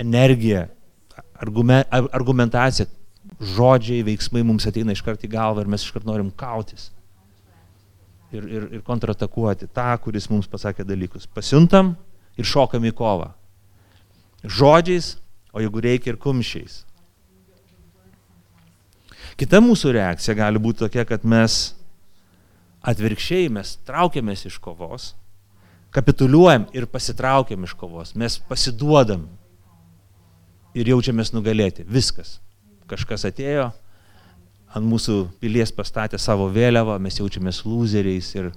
[0.01, 0.65] energija,
[1.37, 2.87] argumentacija,
[3.37, 6.89] žodžiai, veiksmai mums ateina iš karto į galvą ir mes iš karto norim kautis.
[8.33, 11.29] Ir, ir, ir kontratakuoti tą, kuris mums pasakė dalykus.
[11.29, 11.93] Pasiuntam
[12.37, 13.29] ir šokam į kovą.
[14.43, 15.15] Žodžiais,
[15.53, 16.81] o jeigu reikia ir kumščiais.
[19.37, 21.75] Kita mūsų reakcija gali būti tokia, kad mes
[22.87, 25.11] atvirkščiai mes traukiamės iš kovos,
[25.93, 29.27] kapituliuojam ir pasitraukiam iš kovos, mes pasiduodam
[30.77, 31.85] ir jaučiamės nugalėti.
[31.85, 32.37] Viskas.
[32.87, 33.67] Kažkas atėjo,
[34.73, 38.51] ant mūsų pilies pastatė savo vėliavą, mes jaučiamės loseriais ir,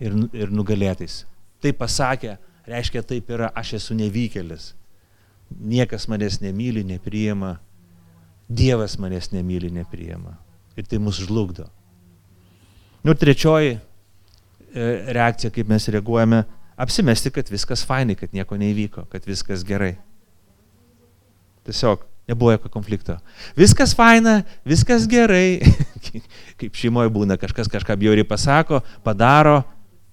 [0.00, 1.24] ir, ir nugalėtais.
[1.62, 2.36] Tai pasakė,
[2.68, 4.72] reiškia taip yra, aš esu nevykėlis.
[5.50, 7.56] Niekas manęs nemyli, nepriima.
[8.48, 10.36] Dievas manęs nemyli, nepriima.
[10.76, 11.66] Ir tai mus žlugdo.
[13.06, 13.80] Nu, trečioji e,
[15.14, 16.44] reakcija, kaip mes reaguojame,
[16.76, 19.94] apsimesti, kad viskas fainai, kad nieko neįvyko, kad viskas gerai.
[21.66, 23.16] Tiesiog nebuvo jokio konflikto.
[23.56, 25.60] Viskas faina, viskas gerai.
[26.60, 29.60] kaip šeimoje būna, kažkas kažką bjauriai pasako, padaro,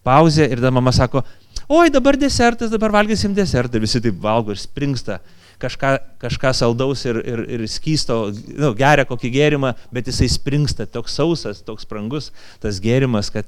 [0.05, 1.23] pauzė ir tada mama sako,
[1.71, 5.19] oi dabar desertas, dabar valgysim desertą visi taip valgo ir springsta
[5.63, 8.19] kažką, kažką saldaus ir, ir, ir skysto,
[8.52, 12.32] nu, geria kokį gėrimą, bet jisai springsta, toks sausas, toks brangus
[12.63, 13.47] tas gėrimas, kad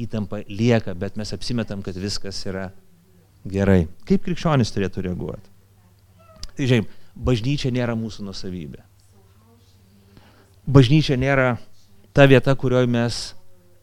[0.00, 2.70] įtampa lieka, bet mes apsimetam, kad viskas yra
[3.46, 3.84] gerai.
[4.08, 5.52] Kaip krikščionis turėtų reaguoti?
[6.56, 8.84] Tai žiūrėjim, bažnyčia nėra mūsų nusavybė.
[10.66, 11.56] Bažnyčia nėra
[12.16, 13.20] ta vieta, kurioje mes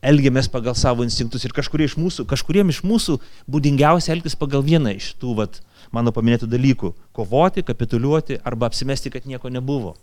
[0.03, 4.97] elgiamės pagal savo instinktus ir kažkurie iš mūsų, kažkuriem iš mūsų būdingiausia elgtis pagal vieną
[4.97, 5.61] iš tų vat,
[5.93, 9.95] mano paminėtų dalykų- kovoti, kapituliuoti arba apsimesti, kad nieko nebuvo.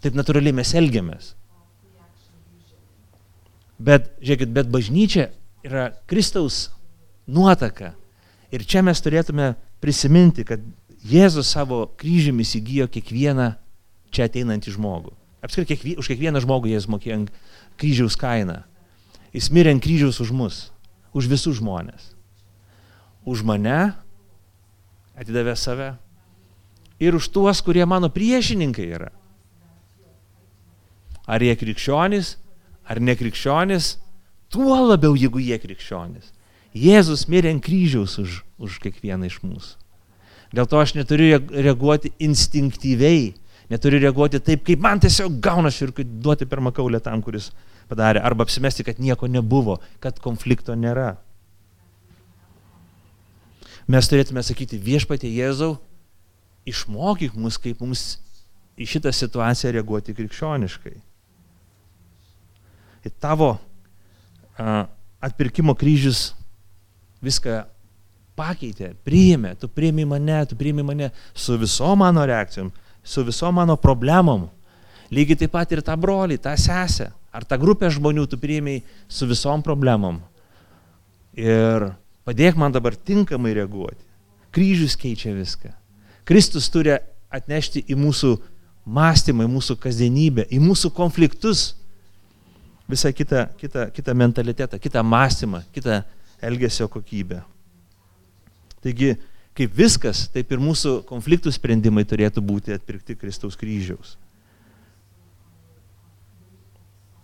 [0.00, 1.34] Taip natūraliai mes elgiamės.
[3.78, 5.30] Bet, žiūrėkit, bet bažnyčia
[5.64, 6.70] yra Kristaus
[7.26, 7.94] nuotaka.
[8.50, 10.60] Ir čia mes turėtume prisiminti, kad
[11.04, 13.52] Jėzus savo kryžiumi įsigijo kiekvieną
[14.10, 15.12] čia ateinantį žmogų.
[15.44, 17.20] Apskritai, kiekvien, už kiekvieną žmogų Jėzus mokėjo
[17.78, 18.64] kryžiaus kainą.
[19.30, 20.56] Jis mirė ant kryžiaus už mus,
[21.14, 22.14] už visus žmonės.
[23.28, 23.94] Už mane
[25.18, 25.92] atidavė save
[26.98, 29.10] ir už tuos, kurie mano priešininkai yra.
[31.28, 32.36] Ar jie krikščionys,
[32.88, 33.98] ar nekrikščionys,
[34.52, 36.32] tuo labiau, jeigu jie krikščionys.
[36.78, 39.76] Jėzus mirė ant kryžiaus už, už kiekvieną iš mūsų.
[40.56, 43.34] Dėl to aš neturiu reaguoti instinktyviai,
[43.68, 45.92] neturiu reaguoti taip, kaip man tiesiog gaunasi ir
[46.24, 47.50] duoti per makaulę tam, kuris
[47.88, 51.16] padarė, arba apsimesti, kad nieko nebuvo, kad konflikto nėra.
[53.88, 55.78] Mes turėtume sakyti viešpatė Jėzau,
[56.68, 58.18] išmokyk mus, kaip mums
[58.76, 60.92] į šitą situaciją reaguoti krikščioniškai.
[63.08, 63.54] Ir tavo
[64.60, 64.84] a,
[65.24, 66.34] atpirkimo kryžius
[67.24, 67.62] viską
[68.38, 72.68] pakeitė, priėmė, tu priėmė mane, tu priėmė mane su visom mano reakcijom,
[73.02, 74.46] su visom mano problemom.
[75.08, 79.26] Lygiai taip pat ir tą brolį, tą sesę, ar tą grupę žmonių tu priėmėjai su
[79.30, 80.20] visom problemom.
[81.38, 81.88] Ir
[82.28, 84.04] padėk man dabar tinkamai reaguoti.
[84.52, 85.72] Kryžius keičia viską.
[86.28, 86.92] Kristus turi
[87.32, 88.34] atnešti į mūsų
[88.88, 91.72] mąstymą, į mūsų kasdienybę, į mūsų konfliktus
[92.88, 96.02] visą kitą, kitą, kitą mentalitetą, kitą mąstymą, kitą
[96.40, 97.42] elgesio kokybę.
[98.84, 99.16] Taigi,
[99.58, 104.16] kaip viskas, taip ir mūsų konfliktų sprendimai turėtų būti atpirkti Kristaus kryžiaus.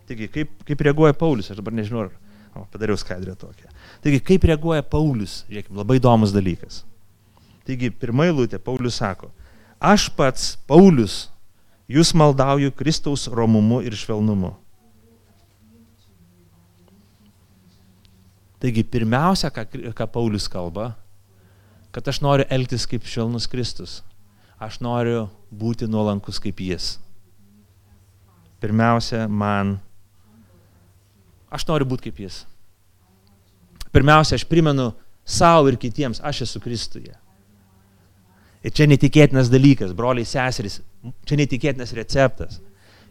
[0.09, 3.71] Taigi, kaip, kaip reaguoja Paulius, aš dabar nežinau, ar o, padariau skaidrę tokią.
[4.05, 6.83] Taigi, kaip reaguoja Paulius, žiūrėkime, labai įdomus dalykas.
[7.65, 9.31] Taigi, pirmai lūtė, Paulius sako,
[9.81, 11.31] aš pats, Paulius,
[11.89, 14.53] jūs maldauju Kristaus romumu ir švelnumu.
[18.61, 19.65] Taigi, pirmiausia, ką,
[19.97, 20.93] ką Paulius kalba,
[21.93, 24.03] kad aš noriu elgtis kaip švelnus Kristus.
[24.61, 26.95] Aš noriu būti nuolankus kaip jis.
[28.61, 29.79] Pirmiausia, man
[31.55, 32.41] Aš noriu būti kaip jis.
[33.95, 34.91] Pirmiausia, aš primenu
[35.25, 37.15] savo ir kitiems, aš esu Kristuje.
[38.65, 40.81] Ir čia netikėtinas dalykas, broliai seserys,
[41.29, 42.59] čia netikėtinas receptas.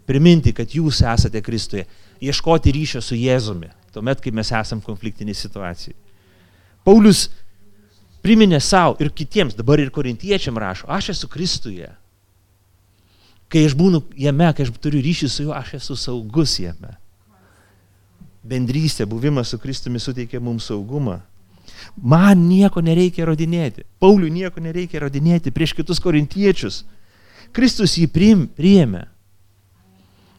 [0.10, 1.86] Priminti, kad jūs esate Kristuje.
[2.24, 5.96] Ieškoti ryšio su Jėzumi, tuomet, kai mes esam konfliktiniai situacijai.
[6.84, 7.28] Paulius
[8.24, 11.92] priminė savo ir kitiems, dabar ir korintiečiam rašo, aš esu Kristuje.
[13.52, 16.96] Kai aš būnu jame, kai aš turiu ryšį su juo, aš esu saugus jame.
[18.44, 21.22] Bendrystė, buvimas su Kristumi suteikia mums saugumą.
[21.96, 23.86] Man nieko nereikia rodinėti.
[24.04, 26.84] Pauliui nieko nereikia rodinėti prieš kitus korintiečius.
[27.56, 29.06] Kristus jį priėmė.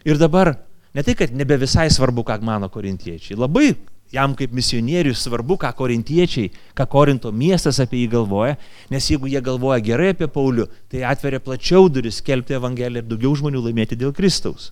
[0.05, 0.53] Ir dabar
[0.95, 3.39] ne tai, kad nebe visai svarbu, ką mano korintiečiai.
[3.41, 3.73] Labai
[4.15, 8.59] jam kaip misionieriui svarbu, ką korintiečiai, ką Korinto miestas apie jį galvoja,
[8.93, 13.35] nes jeigu jie galvoja gerai apie Paulių, tai atveria plačiau duris skelbti Evangeliją ir daugiau
[13.41, 14.71] žmonių laimėti dėl Kristaus.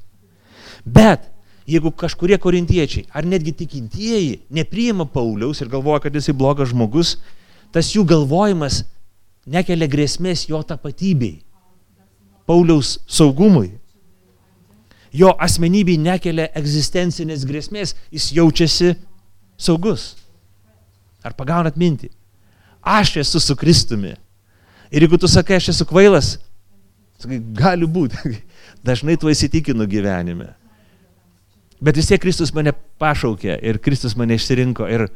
[0.84, 1.31] Bet
[1.68, 7.16] jeigu kažkurie korintiečiai ar netgi tikintieji nepriima Pauliaus ir galvoja, kad jisai blogas žmogus,
[7.72, 8.82] tas jų galvojimas
[9.46, 11.40] nekelia grėsmės jo tapatybei,
[12.46, 13.78] Pauliaus saugumui.
[15.12, 18.94] Jo asmenybei nekelia egzistencinės grėsmės, jis jaučiasi
[19.60, 20.14] saugus.
[21.22, 22.08] Ar pagaunat mintį?
[22.82, 24.16] Aš esu su Kristumi.
[24.92, 26.34] Ir jeigu tu sakai, aš esu kvailas,
[27.20, 28.40] sakai, gali būti.
[28.88, 30.50] Dažnai tuo įsitikinu gyvenime.
[31.82, 34.86] Bet vis tiek Kristus mane pašaukė ir Kristus mane išsirinko.
[34.86, 35.08] Ir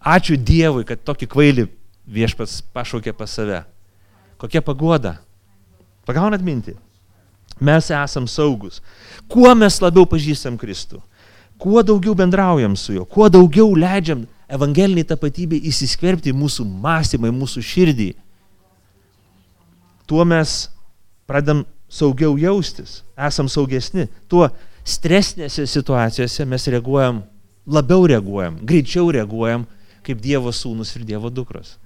[0.00, 1.66] ačiū Dievui, kad tokį kvailį
[2.10, 3.62] viešpats pašaukė pas save.
[4.40, 5.18] Kokia pagoda.
[6.08, 6.76] Pagaunat mintį?
[7.60, 8.80] Mes esam saugus.
[9.28, 11.00] Kuo mes labiau pažįstam Kristų?
[11.60, 17.36] kuo daugiau bendraujam su juo, kuo daugiau leidžiam evangeliniai tapatybė įsiskverbti į mūsų mąstymą, į
[17.36, 18.08] mūsų širdį,
[20.08, 20.54] tuo mes
[21.28, 24.48] pradam saugiau jaustis, esam saugesni, tuo
[24.90, 27.22] stresinėse situacijose mes reaguojam,
[27.70, 29.66] labiau reaguojam, greičiau reaguojam
[30.06, 31.76] kaip Dievo sūnus ir Dievo dukros,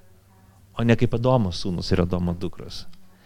[0.78, 2.84] o ne kaip Adomo sūnus ir Adomo dukros.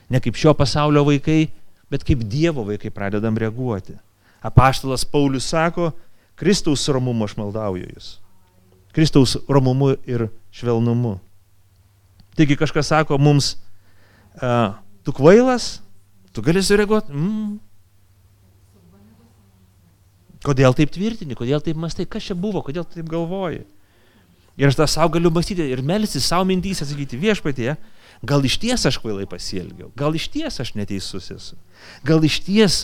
[0.08, 1.50] Ne kaip šio pasaulio vaikai,
[1.92, 3.98] bet kaip Dievo vaikai pradedam reaguoti.
[4.44, 5.92] Apaštalas Paulius sako,
[6.38, 8.10] Kristaus romumu aš maldauju jūs.
[8.94, 11.18] Kristaus romumu ir švelnumu.
[12.38, 13.56] Taigi kažkas sako mums,
[15.02, 15.80] tu kvailas,
[16.32, 17.12] tu gali sureaguoti.
[17.12, 17.67] Mm.
[20.46, 23.64] Kodėl taip tvirtini, kodėl taip mastai, kas čia buvo, kodėl taip galvoji.
[24.58, 27.76] Ir aš tą savo galiu mąstyti ir melsis savo mintys atsakyti viešpatie,
[28.26, 31.58] gal iš ties aš kvailai pasielgiau, gal iš ties aš neteisus esu,
[32.06, 32.78] gal iš ties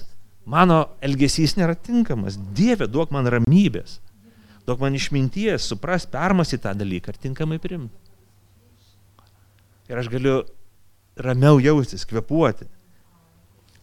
[0.46, 2.38] mano elgesys nėra tinkamas.
[2.54, 3.98] Dieve, duok man ramybės,
[4.68, 7.94] duok man išminties, supras, permasi tą dalyką ir tinkamai primti.
[9.90, 10.42] Ir aš galiu
[11.20, 12.66] ramiau jaustis, kvepuoti.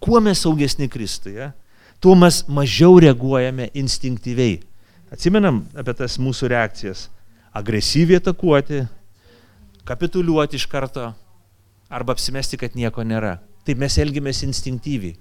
[0.01, 1.51] Kuo mes saugesni Kristuje,
[2.02, 4.60] tuo mes mažiau reaguojame instinktyviai.
[5.14, 7.06] Atsimenam apie tas mūsų reakcijas.
[7.54, 8.86] Agresyviai atakuoti,
[9.86, 11.12] kapituliuoti iš karto
[11.92, 13.38] arba apsimesti, kad nieko nėra.
[13.68, 15.18] Taip mes elgiamės instinktyviai.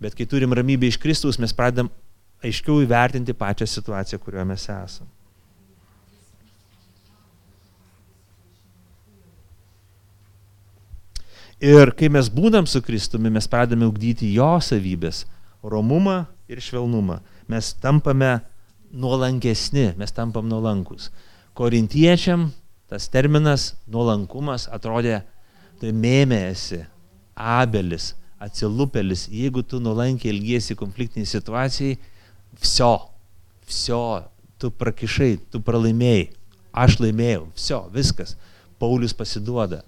[0.00, 1.90] Bet kai turim ramybę iš Kristaus, mes pradedam
[2.44, 5.10] aiškiau įvertinti pačią situaciją, kurioje mes esame.
[11.64, 15.24] Ir kai mes būnam su Kristumi, mes pradame ugdyti jo savybės-
[15.64, 17.20] romumą ir švelnumą.
[17.48, 18.38] Mes tampame
[18.92, 21.10] nuolankesni, mes tampam nuolankus.
[21.56, 22.50] Korintiečiam
[22.90, 25.22] tas terminas nuolankumas atrodė,
[25.80, 26.84] tai mėmėsi,
[27.34, 31.96] abelis, atsilupėlis, jeigu tu nuolankiai ilgiesi konfliktiniai situacijai,
[32.60, 32.92] viso,
[33.66, 34.02] viso,
[34.60, 36.28] tu prakišai, tu pralaimėjai,
[36.84, 38.36] aš laimėjau, viso, viskas.
[38.78, 39.82] Paulius pasiduoda.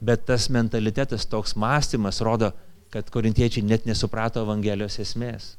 [0.00, 2.52] Bet tas mentalitetas, toks mąstymas rodo,
[2.90, 5.54] kad korintiečiai net nesuprato Evangelijos esmės.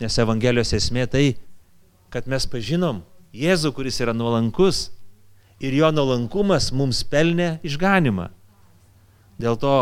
[0.00, 1.24] Nes Evangelijos esmė tai,
[2.10, 4.88] kad mes pažinom Jėzų, kuris yra nuolankus
[5.62, 8.30] ir jo nuolankumas mums pelnė išganimą.
[9.38, 9.74] Dėl to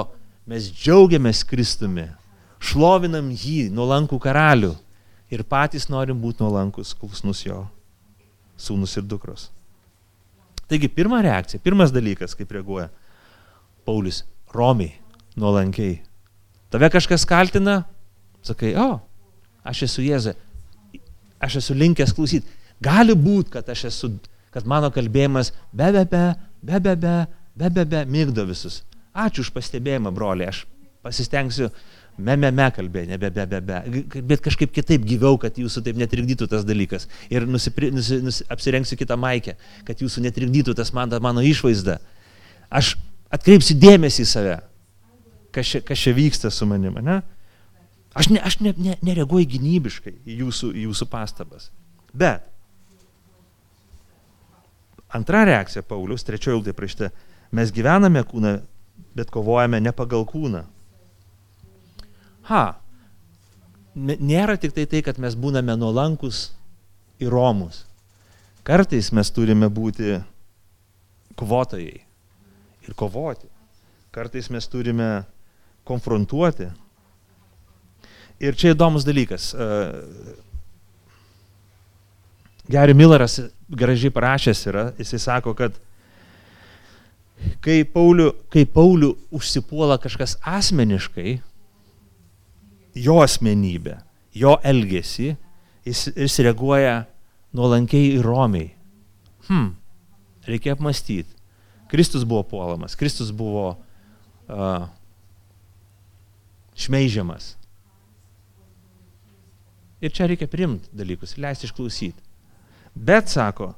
[0.48, 2.06] Mes džiaugiamės Kristumi,
[2.64, 4.70] šlovinam jį, nuolankų karalių
[5.28, 7.66] ir patys norim būti nuolankus, klusnus jo
[8.56, 9.50] sūnus ir dukros.
[10.64, 12.88] Taigi pirma reakcija, pirmas dalykas, kaip reaguoja
[13.84, 14.22] Paulius,
[14.54, 14.94] romiai,
[15.36, 15.98] nuolankiai.
[16.72, 17.82] Tave kažkas kaltina,
[18.44, 18.98] sakai, o,
[19.64, 20.34] aš esu Jėzė,
[21.40, 22.56] aš esu linkęs klausyti.
[22.84, 24.12] Gali būti, kad aš esu,
[24.54, 26.24] kad mano kalbėjimas be be be,
[26.62, 27.14] be be be,
[27.56, 28.82] be be be, mygdo visus.
[29.16, 30.66] Ačiū už pastebėjimą, broliai, aš
[31.02, 31.70] pasistengsiu
[32.18, 35.98] me, me, me kalbėti, nebe, be, be, be, bet kažkaip kitaip gyviau, kad jūsų taip
[35.98, 37.08] netrikdytų tas dalykas.
[37.32, 39.56] Ir nusipri, nusi, nusi, apsirengsiu kitą maikę,
[39.88, 41.98] kad jūsų netrikdytų tas man, mano išvaizda.
[42.68, 42.96] Aš
[43.34, 44.58] atkreipsiu dėmesį į save,
[45.54, 47.02] kas čia, kas čia vyksta su manimi.
[47.04, 47.20] Ne?
[48.18, 51.70] Aš, ne, aš ne, ne, nereaguoju gynybiškai į jūsų, į jūsų pastabas.
[52.12, 52.46] Bet
[55.14, 57.12] antra reakcija Paulius, trečioji eilutė prašyta,
[57.54, 58.58] mes gyvename kūną
[59.18, 60.62] bet kovojame ne pagal kūną.
[62.48, 62.62] Ha,
[63.98, 66.48] nėra tik tai tai, kad mes būname nuolankus
[67.20, 67.82] ir romus.
[68.66, 70.18] Kartais mes turime būti
[71.38, 71.98] kovotojai
[72.86, 73.48] ir kovoti.
[74.14, 75.08] Kartais mes turime
[75.88, 76.68] konfrontuoti.
[78.38, 79.50] Ir čia įdomus dalykas.
[82.68, 85.76] Gary Milleras gražiai parašęs yra, jisai sako, kad
[87.64, 91.38] kai Paulių, kai Paulių užsipuola kažkas asmeniškai,
[92.98, 93.98] jo asmenybę,
[94.36, 95.32] jo elgesį,
[95.88, 97.02] jis, jis reaguoja
[97.56, 98.72] nuolankiai ir romiai.
[99.48, 99.72] Hmm,
[100.44, 101.32] reikia apmastyti.
[101.88, 104.88] Kristus buvo puolamas, Kristus buvo uh,
[106.78, 107.56] šmeižiamas.
[109.98, 112.22] Ir čia reikia primti dalykus, leisti išklausyti.
[112.94, 113.72] Bet, sako,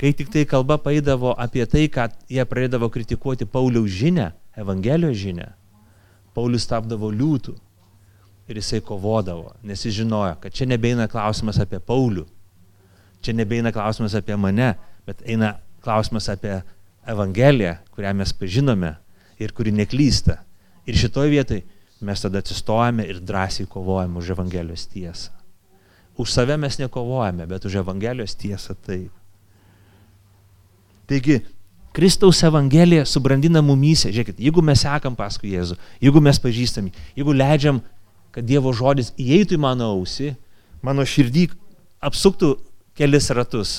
[0.00, 5.52] kai tik tai kalba paėdavo apie tai, kad jie pradėdavo kritikuoti Pauliaus žinę, Evangelijos žinę,
[6.34, 7.54] Paulius tapdavo liūtų
[8.48, 12.24] ir jisai kovodavo, nes jis žinojo, kad čia nebeina klausimas apie Paulių,
[13.22, 14.72] čia nebeina klausimas apie mane,
[15.06, 16.60] bet eina klausimas apie
[17.08, 18.94] Evangeliją, kurią mes pažinome
[19.40, 20.40] ir kuri neklysta.
[20.88, 21.64] Ir šitoje vietoje
[22.00, 25.30] mes tada atsistojame ir drąsiai kovojame už Evangelijos tiesą.
[26.18, 29.10] Už save mes nekovojame, bet už Evangelijos tiesą taip.
[31.08, 31.40] Taigi,
[31.92, 34.10] Kristaus Evangelija subrandina mumyse.
[34.12, 37.80] Žiūrėkit, jeigu mes sekam paskui Jėzų, jeigu mes pažįstami, jeigu leidžiam,
[38.34, 40.34] kad Dievo žodis įeitų į mano ausį,
[40.84, 41.48] mano širdį
[42.04, 42.52] apsuktų
[42.98, 43.72] kelis ratus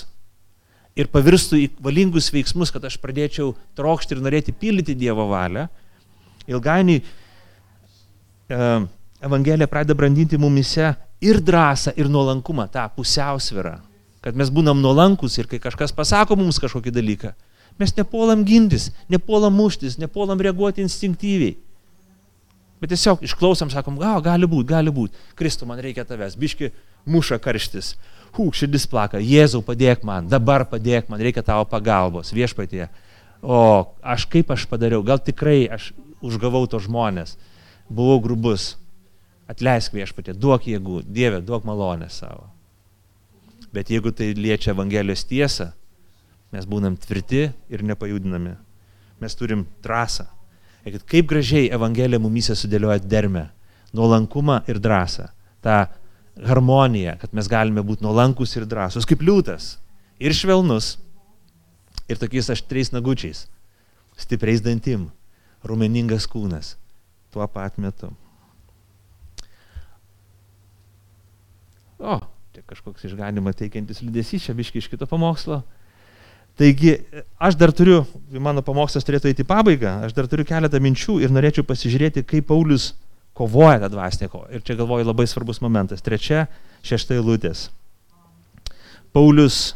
[0.99, 5.69] ir pavirstų į valingus veiksmus, kad aš pradėčiau trokšti ir norėti pildyti Dievo valią,
[6.49, 7.03] ilgainiui
[8.49, 13.77] Evangelija pradeda brandinti mumise ir drąsą, ir nuolankumą, tą pusiausvirą.
[14.23, 17.33] Kad mes būnam nuolankus ir kai kažkas pasako mums kažkokį dalyką,
[17.79, 21.57] mes nepuolam gintis, nepuolam muštis, nepuolam reaguoti instinktyviai.
[22.79, 25.17] Bet tiesiog išklausom, sakom, gal, gali būti, gali būti.
[25.39, 26.71] Kristų, man reikia tavęs, biški
[27.12, 27.93] muša karštis.
[28.38, 32.88] Hū, širdis plaka, Jėzau, padėk man, dabar padėk man, reikia tavo pagalbos, viešpatie.
[33.43, 33.59] O
[33.99, 35.91] aš kaip aš padariau, gal tikrai aš
[36.23, 37.35] užgavau to žmonės,
[37.89, 38.75] buvau grubus,
[39.49, 42.47] atleisk viešpatė, duok jėgų, Dieve, duok malonę savo.
[43.73, 45.71] Bet jeigu tai liečia Evangelijos tiesą,
[46.54, 48.56] mes būnam tvirti ir nepajudinami.
[49.19, 50.25] Mes turim trasą.
[50.88, 53.49] Ir kaip gražiai Evangelija mumyse sudėlioja dermę,
[53.93, 55.28] nuolankumą ir drąsą.
[55.62, 55.89] Ta
[56.39, 59.75] harmonija, kad mes galime būti nuolankus ir drąsus, kaip liūtas.
[60.23, 60.95] Ir švelnus,
[62.10, 63.45] ir tokiais aštriais nagučiais,
[64.17, 65.10] stipriais dantim,
[65.67, 66.78] rumeningas kūnas
[67.34, 68.12] tuo pat metu.
[72.00, 72.20] O,
[72.56, 75.62] čia kažkoks išganimą teikiantis liūdėsys, čia biški iš kito pamokslo.
[76.60, 76.98] Taigi,
[77.39, 78.02] aš dar turiu,
[78.36, 82.50] mano pamokslas turėtų eiti į pabaigą, aš dar turiu keletą minčių ir norėčiau pasižiūrėti, kaip
[82.50, 82.94] Paulius
[83.39, 84.50] kovoja tą dvasinę kovą.
[84.52, 86.04] Ir čia galvoju labai svarbus momentas.
[86.04, 86.48] Trečia,
[86.84, 87.70] šešta eilutės.
[89.15, 89.74] Paulius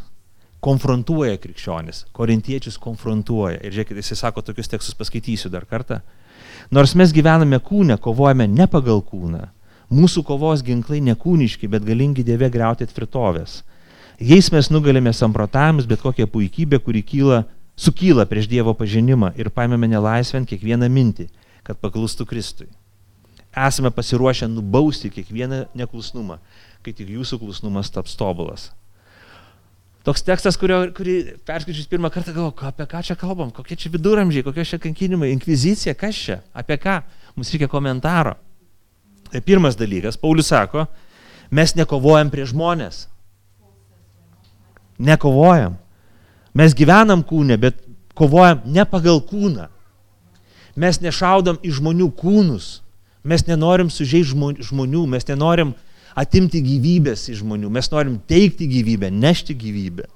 [0.64, 3.62] konfrontuoja krikščionis, korintiečius konfrontuoja.
[3.64, 6.02] Ir žiūrėkit, jisai sako tokius tekstus, paskaitysiu dar kartą.
[6.74, 9.48] Nors mes gyvename kūne, kovojame ne pagal kūną.
[9.94, 13.62] Mūsų kovos ginklai nekūniški, bet galingi Dieve greuti tvirtovės.
[14.22, 17.44] Jais mes nugalime samprotavimus, bet kokią puikybę, kuri kyla,
[17.76, 21.28] sukyla prieš Dievo pažinimą ir paėmėme nelaisvent kiekvieną mintį,
[21.64, 22.70] kad paklustų Kristui.
[23.54, 26.40] Esame pasiruošę nubausti kiekvieną neklusnumą,
[26.82, 28.72] kai tik jūsų klusnumas taps tobulas.
[30.04, 34.44] Toks tekstas, kurio, kurį perskaičius pirmą kartą galvoju, apie ką čia kalbam, kokie čia viduramžiai,
[34.44, 36.98] kokie čia kankinimai, inkvizicija, kas čia, apie ką,
[37.38, 38.36] mums reikia komentaro.
[39.32, 40.84] Tai pirmas dalykas, Paulius sako,
[41.56, 43.06] mes nekovojam prie žmonės.
[45.00, 45.80] Nekovojam.
[46.54, 47.80] Mes gyvenam kūne, bet
[48.14, 49.70] kovojam ne pagal kūną.
[50.76, 52.82] Mes nešaudam į žmonių kūnus.
[53.24, 54.36] Mes nenorim sužeisti
[54.68, 55.72] žmonių, mes nenorim
[56.16, 60.08] atimti gyvybės iš žmonių, mes norim teikti gyvybę, nešti gyvybę.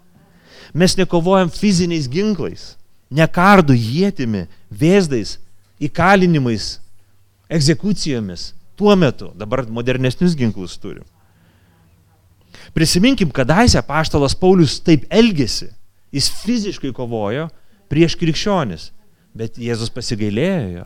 [0.77, 2.75] Mes nekovojam fiziniais ginklais,
[3.09, 5.37] nekardu jėtimi, vėzdais,
[5.81, 6.77] įkalinimais,
[7.49, 8.51] egzekucijomis.
[8.77, 11.05] Tuo metu dabar modernesnius ginklus turim.
[12.75, 15.71] Prisiminkim, kadaise paštalas Paulius taip elgėsi.
[16.13, 17.47] Jis fiziškai kovojo
[17.91, 18.91] prieš krikščionis,
[19.35, 20.85] bet Jėzus pasigailėjo jo.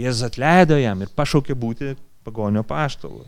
[0.00, 1.94] Jėzus atleido jam ir pašaukė būti
[2.24, 3.24] pagonio paštalu.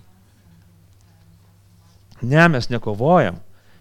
[2.23, 3.41] Ne, mes nekovojam.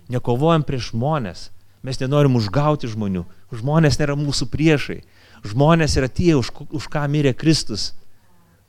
[0.10, 1.50] Nekovojam prieš žmonės.
[1.86, 3.24] Mes nenorim užgauti žmonių.
[3.54, 5.02] Žmonės nėra mūsų priešai.
[5.46, 7.92] Žmonės yra tie, už, už ką mirė Kristus.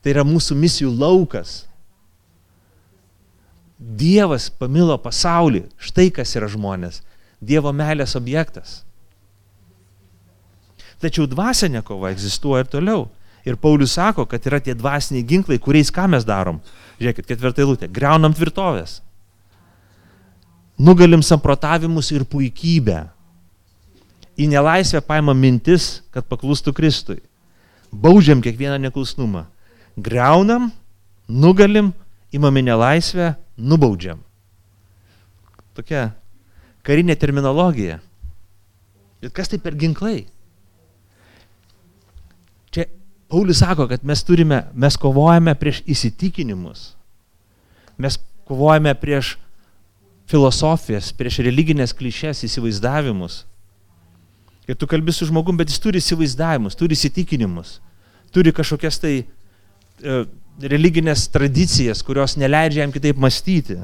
[0.04, 1.64] Tai yra mūsų misijų laukas.
[3.78, 5.66] Dievas pamilo pasaulį.
[5.80, 7.02] Štai kas yra žmonės.
[7.40, 8.82] Dievo meilės objektas.
[11.02, 13.06] Tačiau dvasinė kova egzistuoja ir toliau.
[13.42, 16.60] Ir Paulius sako, kad yra tie dvasiniai ginklai, kuriais ką mes darom.
[17.00, 17.88] Žiūrėkit, ketvirtą eilutę.
[17.90, 19.00] Greunam tvirtovės
[20.82, 23.06] nugalim samprotavimus ir puikybę.
[24.40, 27.20] Į nelaisvę paima mintis, kad paklustų Kristui.
[27.92, 29.44] Baudžiam kiekvieną neklusnumą.
[29.96, 30.70] Greunam,
[31.28, 31.92] nugalim
[32.32, 34.22] imami nelaisvę, nubaudžiam.
[35.76, 36.10] Tokia
[36.84, 38.00] karinė terminologija.
[39.22, 40.24] Ir kas tai per ginklai?
[42.72, 42.88] Čia
[43.30, 46.92] Paulius sako, kad mes turime, mes kovojame prieš įsitikinimus.
[48.00, 48.18] Mes
[48.48, 49.36] kovojame prieš
[50.32, 53.42] filosofijas, prieš religinės klišės įsivaizdavimus.
[54.70, 57.80] Ir tu kalbi su žmogum, bet jis turi įsivaizdavimus, turi įsitikinimus,
[58.32, 60.22] turi kažkokias tai e,
[60.72, 63.80] religinės tradicijas, kurios neleidžia jam kitaip mąstyti.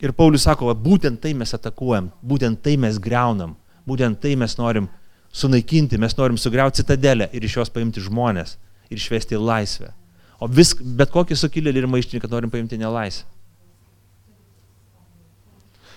[0.00, 3.54] Ir Paulius sako, va, būtent tai mes atakuojam, būtent tai mes greunam,
[3.88, 4.88] būtent tai mes norim
[5.32, 8.56] sunaikinti, mes norim sugriauti citadelę ir iš jos paimti žmonės
[8.90, 9.92] ir išvesti į laisvę.
[10.40, 13.28] O vis, bet kokį sukilėlį ir maištininką norim paimti nelaisvę.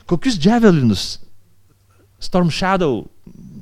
[0.09, 1.19] Kokius džiavelinus
[2.23, 3.03] Storm Shadow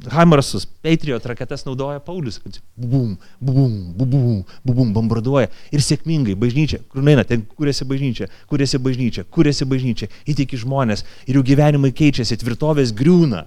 [0.10, 7.06] Haimarsus, Patriot raketas naudoja Paulius, kad bum, bum, bum, bum, bombarduoja ir sėkmingai bažnyčia, kur
[7.06, 12.96] eina, ten kūrėsi bažnyčia, kūrėsi bažnyčia, kūrėsi bažnyčia, įtiki žmonės ir jų gyvenimai keičiasi, tvirtovės
[12.98, 13.46] griūna.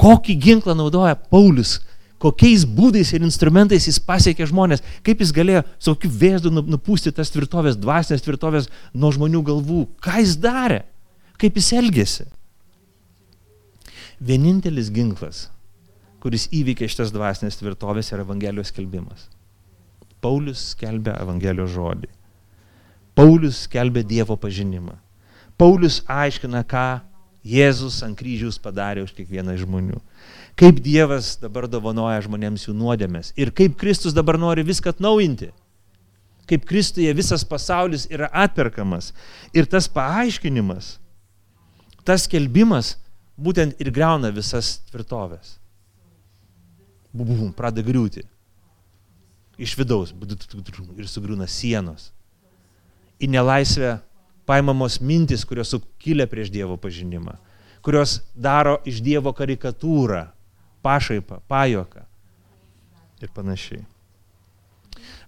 [0.00, 1.82] Kokį ginklą naudoja Paulius,
[2.22, 7.12] kokiais būdais ir instrumentais jis pasiekė žmonės, kaip jis galėjo su kokiu vėzdu nu, nupūsti
[7.12, 10.86] tas tvirtovės, dvasinės tvirtovės nuo žmonių galvų, ką jis darė,
[11.38, 12.26] kaip jis elgėsi.
[14.18, 15.46] Vienintelis ginklas,
[16.22, 19.28] kuris įveikia šitas dvasinės tvirtovės, yra Evangelijos skelbimas.
[20.18, 22.10] Paulius skelbia Evangelijos žodį.
[23.18, 24.96] Paulius skelbia Dievo pažinimą.
[25.58, 26.88] Paulius aiškina, ką
[27.48, 30.00] Jėzus ant kryžiaus padarė už kiekvieną iš žmonių.
[30.58, 33.32] Kaip Dievas dabar dovanoja žmonėms jų nuodėmės.
[33.38, 35.52] Ir kaip Kristus dabar nori viską atnaujinti.
[36.50, 39.12] Kaip Kristuje visas pasaulis yra atperkamas.
[39.54, 40.96] Ir tas paaiškinimas,
[42.08, 42.96] tas kelbimas
[43.36, 45.58] būtent ir greuna visas tvirtovės.
[47.12, 48.24] Bubum, pradeda griūti.
[49.58, 52.12] Iš vidaus ir sugriūna sienos.
[53.18, 53.96] Į nelaisvę
[54.48, 57.34] paimamos mintis, kurios sukilė prieš Dievo pažinimą,
[57.84, 60.28] kurios daro iš Dievo karikatūrą,
[60.84, 62.04] pašaipą, pajoką
[63.20, 63.82] ir panašiai.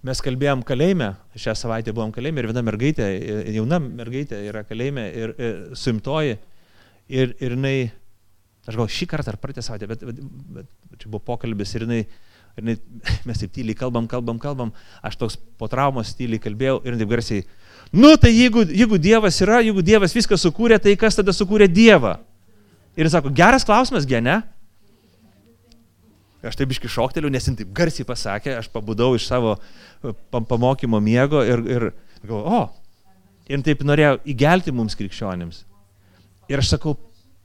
[0.01, 3.09] Mes kalbėjom kalėjime, šią savaitę buvom kalėjime ir viena mergaitė,
[3.53, 6.39] jauna mergaitė yra kalėjime ir, ir suimtoji
[7.11, 7.75] ir, ir jinai
[8.69, 10.19] Aš gal šį kartą ar praeitą savaitę, bet, bet,
[10.53, 12.01] bet, bet čia buvo pokalbis ir jinai,
[12.59, 12.75] ir jinai,
[13.27, 17.45] mes taip tyliai kalbam, kalbam, kalbam, aš toks po traumos tyliai kalbėjau ir taip garsiai,
[17.89, 22.19] nu tai jeigu, jeigu Dievas yra, jeigu Dievas viską sukūrė, tai kas tada sukūrė Dievą?
[22.99, 24.37] Ir jis sako, geras klausimas, gene?
[26.45, 29.55] Aš taip iški šokteliu, nes jis taip garsiai pasakė, aš pabudau iš savo
[30.29, 31.89] pamokymo miego ir, ir
[32.21, 32.63] galvoju, o,
[33.49, 35.65] ir taip norėjau įgelti mums krikščionims.
[36.49, 36.95] Ir aš sakau,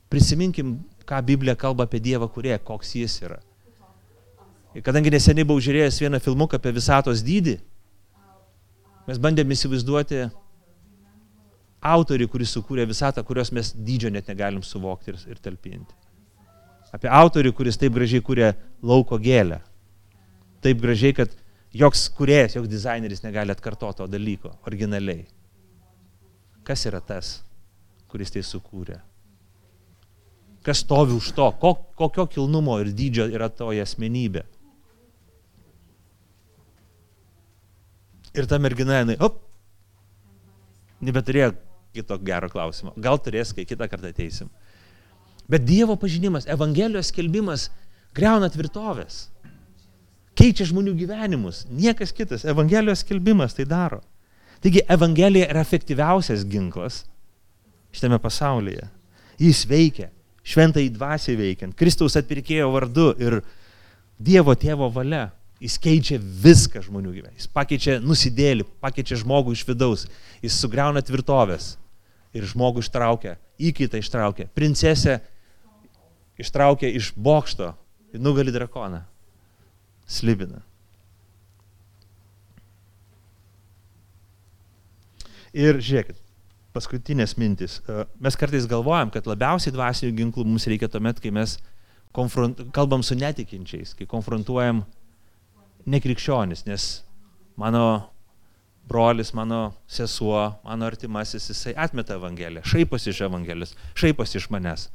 [0.09, 0.77] prisiminkim
[1.07, 3.39] ką Biblija kalba apie Dievą kurie, koks jis yra.
[4.75, 7.55] Ir kadangi neseniai buvau žiūrėjęs vieną filmuką apie visatos dydį,
[9.07, 10.27] mes bandėme įsivaizduoti
[11.87, 15.95] autorių, kuris sukūrė visatą, kurios mes dydžio net negalim suvokti ir, ir talpinti.
[16.93, 18.51] Apie autorių, kuris taip gražiai kūrė
[18.85, 19.59] lauko gėlę.
[20.63, 21.33] Taip gražiai, kad
[21.75, 25.25] joks kuriejas, joks dizaineris negali atkartoti to dalyko originaliai.
[26.67, 27.37] Kas yra tas,
[28.11, 29.01] kuris tai sukūrė?
[30.67, 31.47] kas stovi už to,
[31.95, 34.43] kokio kilnumo ir dydžio yra toje asmenybė.
[38.35, 39.39] Ir ta mergina, jinai, op,
[40.99, 41.53] nebeturėjo
[41.95, 42.91] kito gero klausimo.
[42.99, 44.51] Gal turės, kai kitą kartą ateisim.
[45.47, 47.69] Bet Dievo pažinimas, Evangelijos skelbimas
[48.17, 49.29] greuna tvirtovės.
[50.37, 51.63] Keičia žmonių gyvenimus.
[51.71, 52.43] Niekas kitas.
[52.45, 54.03] Evangelijos skelbimas tai daro.
[54.61, 57.05] Taigi Evangelija yra efektyviausias ginklas
[57.97, 58.85] šitame pasaulyje.
[59.41, 60.11] Jis veikia
[60.47, 63.41] šventai dvasiai veikiant, Kristaus atpirkėjo vardu ir
[64.17, 65.27] Dievo tėvo valia.
[65.61, 67.37] Jis keičia viską žmonių gyvenime.
[67.37, 70.03] Jis pakeičia nusidėlį, pakeičia žmogų iš vidaus.
[70.41, 71.75] Jis sugriauna tvirtovės
[72.37, 74.45] ir žmogų ištraukia, įkaitą ištraukia.
[74.53, 75.17] Princesę
[76.37, 77.71] ištraukia iš bokšto
[78.13, 79.01] ir nugali drakoną.
[80.05, 80.61] Slibina.
[85.57, 86.19] Ir žiūrėkit,
[86.77, 87.79] paskutinės mintis.
[87.89, 91.57] E, mes kartais galvojam, kad labiausiai dvasinių ginklų mums reikia tuomet, kai mes
[92.73, 94.85] kalbam su netikinčiais, kai konfrontuojam
[95.87, 96.87] nekrikščionis, nes
[97.59, 97.83] mano
[98.87, 104.87] brolis, mano sesuo, mano artimasis, jisai atmeta Evangeliją, šaiposi iš Evangelijos, šaiposi iš manęs.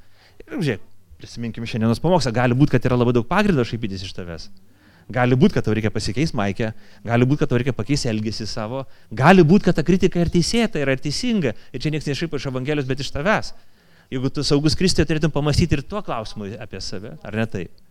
[0.47, 0.85] Ir žiūrėk,
[1.21, 4.49] prisiminkim šiandienos pamokslą, gali būti, kad yra labai daug pagrindo šaipytis iš tavęs.
[5.13, 6.71] Gali būti, kad tau reikia pasikeisti maikę,
[7.05, 10.81] gali būti, kad tau reikia pakeisti elgesį savo, gali būti, kad ta kritika ir teisėta,
[10.81, 11.53] yra teisinga.
[11.75, 13.53] Ir čia niekas nešaipo iš Evangelijos, bet iš tavęs.
[14.13, 17.83] Jeigu tu saugus Kristė, turėtum pamastyti ir tuo klausimu apie save, ar ne taip?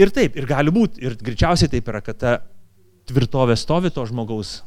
[0.00, 2.36] Ir taip, ir gali būti, ir greičiausiai taip yra, kad ta
[3.10, 4.60] tvirtovė stovi to žmogaus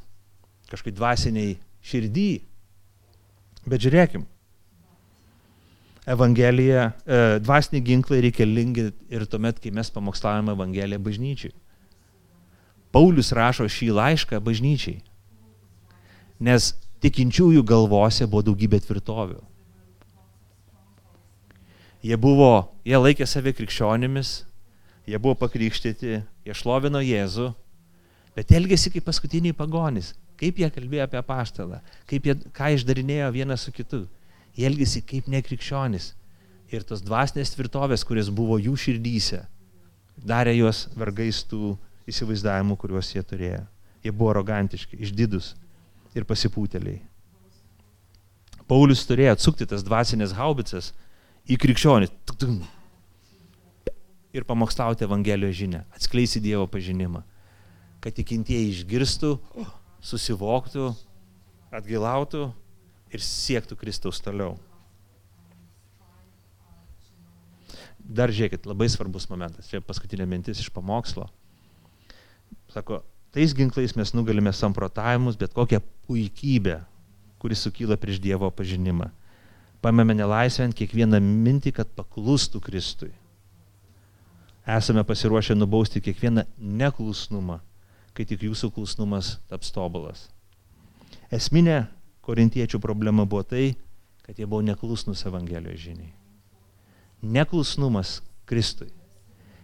[0.69, 2.29] kažkaip dvasiniai širdį.
[3.65, 4.25] Bet žiūrėkim,
[6.05, 11.53] Evangelija, e, dvasiniai ginklai reikalingi ir tuomet, kai mes pamokslavome Evangeliją bažnyčiai.
[12.93, 14.99] Paulius rašo šį laišką bažnyčiai,
[16.39, 19.41] nes tikinčiųjų galvose buvo daugybė tvirtovių.
[22.05, 24.35] Jie buvo, jie laikė save krikščionimis,
[25.09, 27.49] jie buvo pakrikštyti, jie šlovino Jėzų,
[28.37, 30.13] bet elgėsi kaip paskutiniai pagonys.
[30.35, 31.79] Kaip jie kalbėjo apie paštalą,
[32.09, 34.01] kaip jie, ką išdarinėjo vienas su kitu.
[34.55, 36.13] Jie elgėsi kaip nekrikščionis.
[36.73, 39.43] Ir tos dvasinės tvirtovės, kuris buvo jų širdyse,
[40.17, 41.75] darė juos vergais tų
[42.09, 43.61] įsivaizdavimų, kuriuos jie turėjo.
[44.05, 45.53] Jie buvo arogantiški, išdidus
[46.17, 47.01] ir pasipūteliai.
[48.65, 50.91] Paulius turėjo atsukti tas dvasinės haubicas
[51.45, 52.09] į krikščionį
[54.35, 57.21] ir pamokslauti Evangelijos žinę, atskleisti Dievo pažinimą,
[58.03, 59.35] kad tikintieji išgirstų,
[60.03, 60.89] susivoktų,
[61.73, 62.49] atgilautų
[63.15, 64.55] ir siektų Kristaus toliau.
[68.05, 71.25] Dar žiūrėkit, labai svarbus momentas, čia paskutinė mintis iš pamokslo.
[72.69, 73.01] Sako,
[73.33, 76.83] tais ginklais mes nugalime samprotavimus, bet kokią puikybę,
[77.41, 79.09] kuris sukyla prieš Dievo pažinimą.
[79.81, 83.11] Paimame nelaisvę ant kiekvieną mintį, kad paklustų Kristui.
[84.65, 87.59] Esame pasiruošę nubausti kiekvieną neklusnumą,
[88.17, 90.27] kai tik jūsų klusnumas taps tobulas.
[91.33, 91.85] Esminė
[92.25, 93.75] korintiečių problema buvo tai,
[94.25, 96.13] kad jie buvo neklusnus Evangelijos žiniai.
[97.21, 98.91] Neklusnumas Kristui,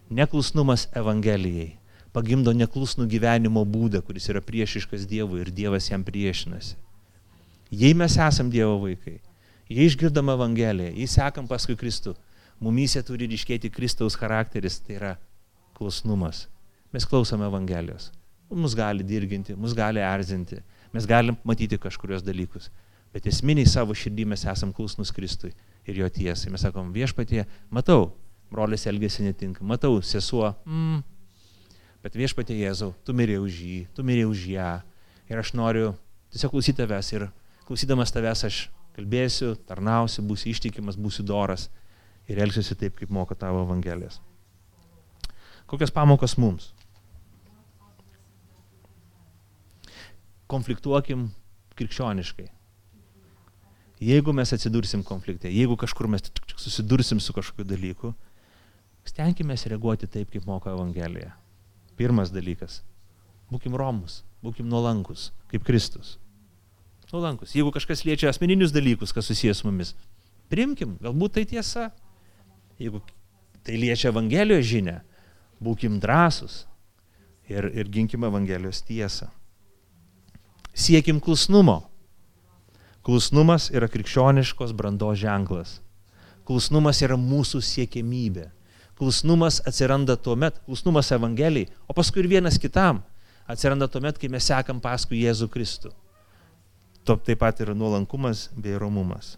[0.10, 1.82] neklusnumas Evangelijai
[2.12, 6.76] pagimdo neklusnų gyvenimo būdą, kuris yra priešiškas Dievui ir Dievas jam priešinasi.
[7.72, 9.20] Jei mes esam Dievo vaikai,
[9.72, 12.18] jei išgirdam Evangeliją, jei sekam paskui Kristų,
[12.60, 15.14] mumyse turi ryškėti Kristaus charakteris, tai yra
[15.78, 16.46] klusnumas.
[16.92, 18.10] Mes klausome Evangelijos.
[18.52, 20.60] Mus gali dirginti, mus gali erzinti,
[20.94, 22.70] mes galim matyti kažkurios dalykus,
[23.14, 25.54] bet esminiai savo širdį mes esam klusnus Kristui
[25.88, 26.52] ir jo tiesai.
[26.54, 28.12] Mes sakom, viešpatie, matau,
[28.52, 31.02] brolis elgesi netinka, matau, sesuo, mm,
[32.04, 34.72] bet viešpatie Jėzau, tu mirėjai už jį, tu mirėjai už ją
[35.32, 35.94] ir aš noriu
[36.34, 37.28] tiesiog klausyti tavęs ir
[37.68, 38.58] klausydamas tavęs aš
[38.96, 41.70] kalbėsiu, tarnausiu, būsiu ištikimas, būsiu doras
[42.28, 44.20] ir elgsiuosi taip, kaip moko tavo Evangelijas.
[45.72, 46.74] Kokios pamokos mums?
[50.52, 51.30] Konfliktuokim
[51.80, 52.50] krikščioniškai.
[54.02, 56.26] Jeigu mes atsidursim konflikte, jeigu kažkur mes
[56.58, 58.14] susidursim su kažkokiu dalyku,
[59.06, 61.36] stenkime reaguoti taip, kaip moko Evangelija.
[61.98, 62.82] Pirmas dalykas.
[63.52, 66.16] Būkim romus, būkim nuolankus, kaip Kristus.
[67.12, 67.54] Nuolankus.
[67.54, 69.92] Jeigu kažkas liečia asmeninius dalykus, kas susijęs su mumis,
[70.50, 71.90] primkim, galbūt tai tiesa.
[72.80, 73.02] Jeigu
[73.68, 75.02] tai liečia Evangelijos žinę,
[75.62, 76.64] būkim drąsus
[77.52, 79.28] ir, ir ginkim Evangelijos tiesą.
[80.74, 81.82] Siekim klusnumo.
[83.04, 85.80] Klusnumas yra krikščioniškos brandos ženklas.
[86.48, 88.50] Klusnumas yra mūsų siekėmybė.
[89.00, 93.02] Klusnumas atsiranda tuo met, klusnumas Evangelijai, o paskui ir vienas kitam
[93.50, 95.92] atsiranda tuo met, kai mes sekam paskui Jėzų Kristų.
[97.06, 99.36] To taip pat yra nuolankumas bei romumas.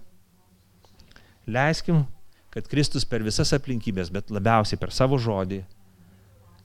[1.48, 2.04] Leiskim,
[2.54, 5.64] kad Kristus per visas aplinkybės, bet labiausiai per savo žodį,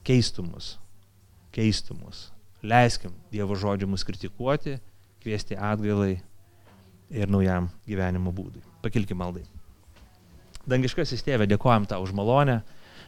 [0.05, 2.29] keistų mus.
[2.63, 4.77] Leiskim Dievo žodžiu mus kritikuoti,
[5.23, 6.19] kviesti atgailai
[7.09, 8.61] ir naujam gyvenimo būdui.
[8.83, 9.45] Pakilkim maldai.
[10.69, 12.59] Dangiškasis tėvė, dėkojam tau už malonę.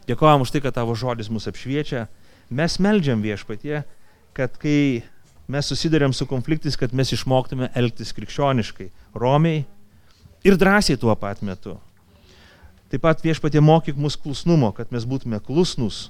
[0.07, 2.07] Dėkojam už tai, kad tavo žodis mus apšviečia.
[2.49, 3.83] Mes meldžiam viešpatie,
[4.33, 5.03] kad kai
[5.51, 9.65] mes susidurėm su konfliktais, kad mes išmoktume elgtis krikščioniškai, romiai
[10.47, 11.77] ir drąsiai tuo pat metu.
[12.91, 16.09] Taip pat viešpatie mokyk mus klusnumo, kad mes būtume klusnus.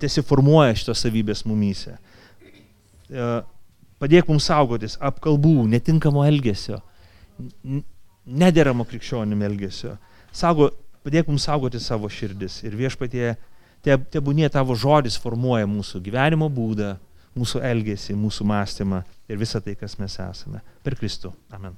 [0.00, 1.96] Tiesi formuoja šitos savybės mumyse.
[3.10, 3.28] E,
[4.02, 6.80] padėk mums saugotis apkalbų, netinkamo elgesio,
[8.26, 9.96] nederamo krikščionim elgesio.
[10.34, 10.70] Saugo,
[11.06, 13.34] padėk mums saugoti savo širdis ir viešpatie,
[13.86, 16.96] tebūnie tavo žodis formuoja mūsų gyvenimo būdą,
[17.36, 20.64] mūsų elgesį, mūsų mąstymą ir visą tai, kas mes esame.
[20.82, 21.34] Per Kristų.
[21.54, 21.76] Amen.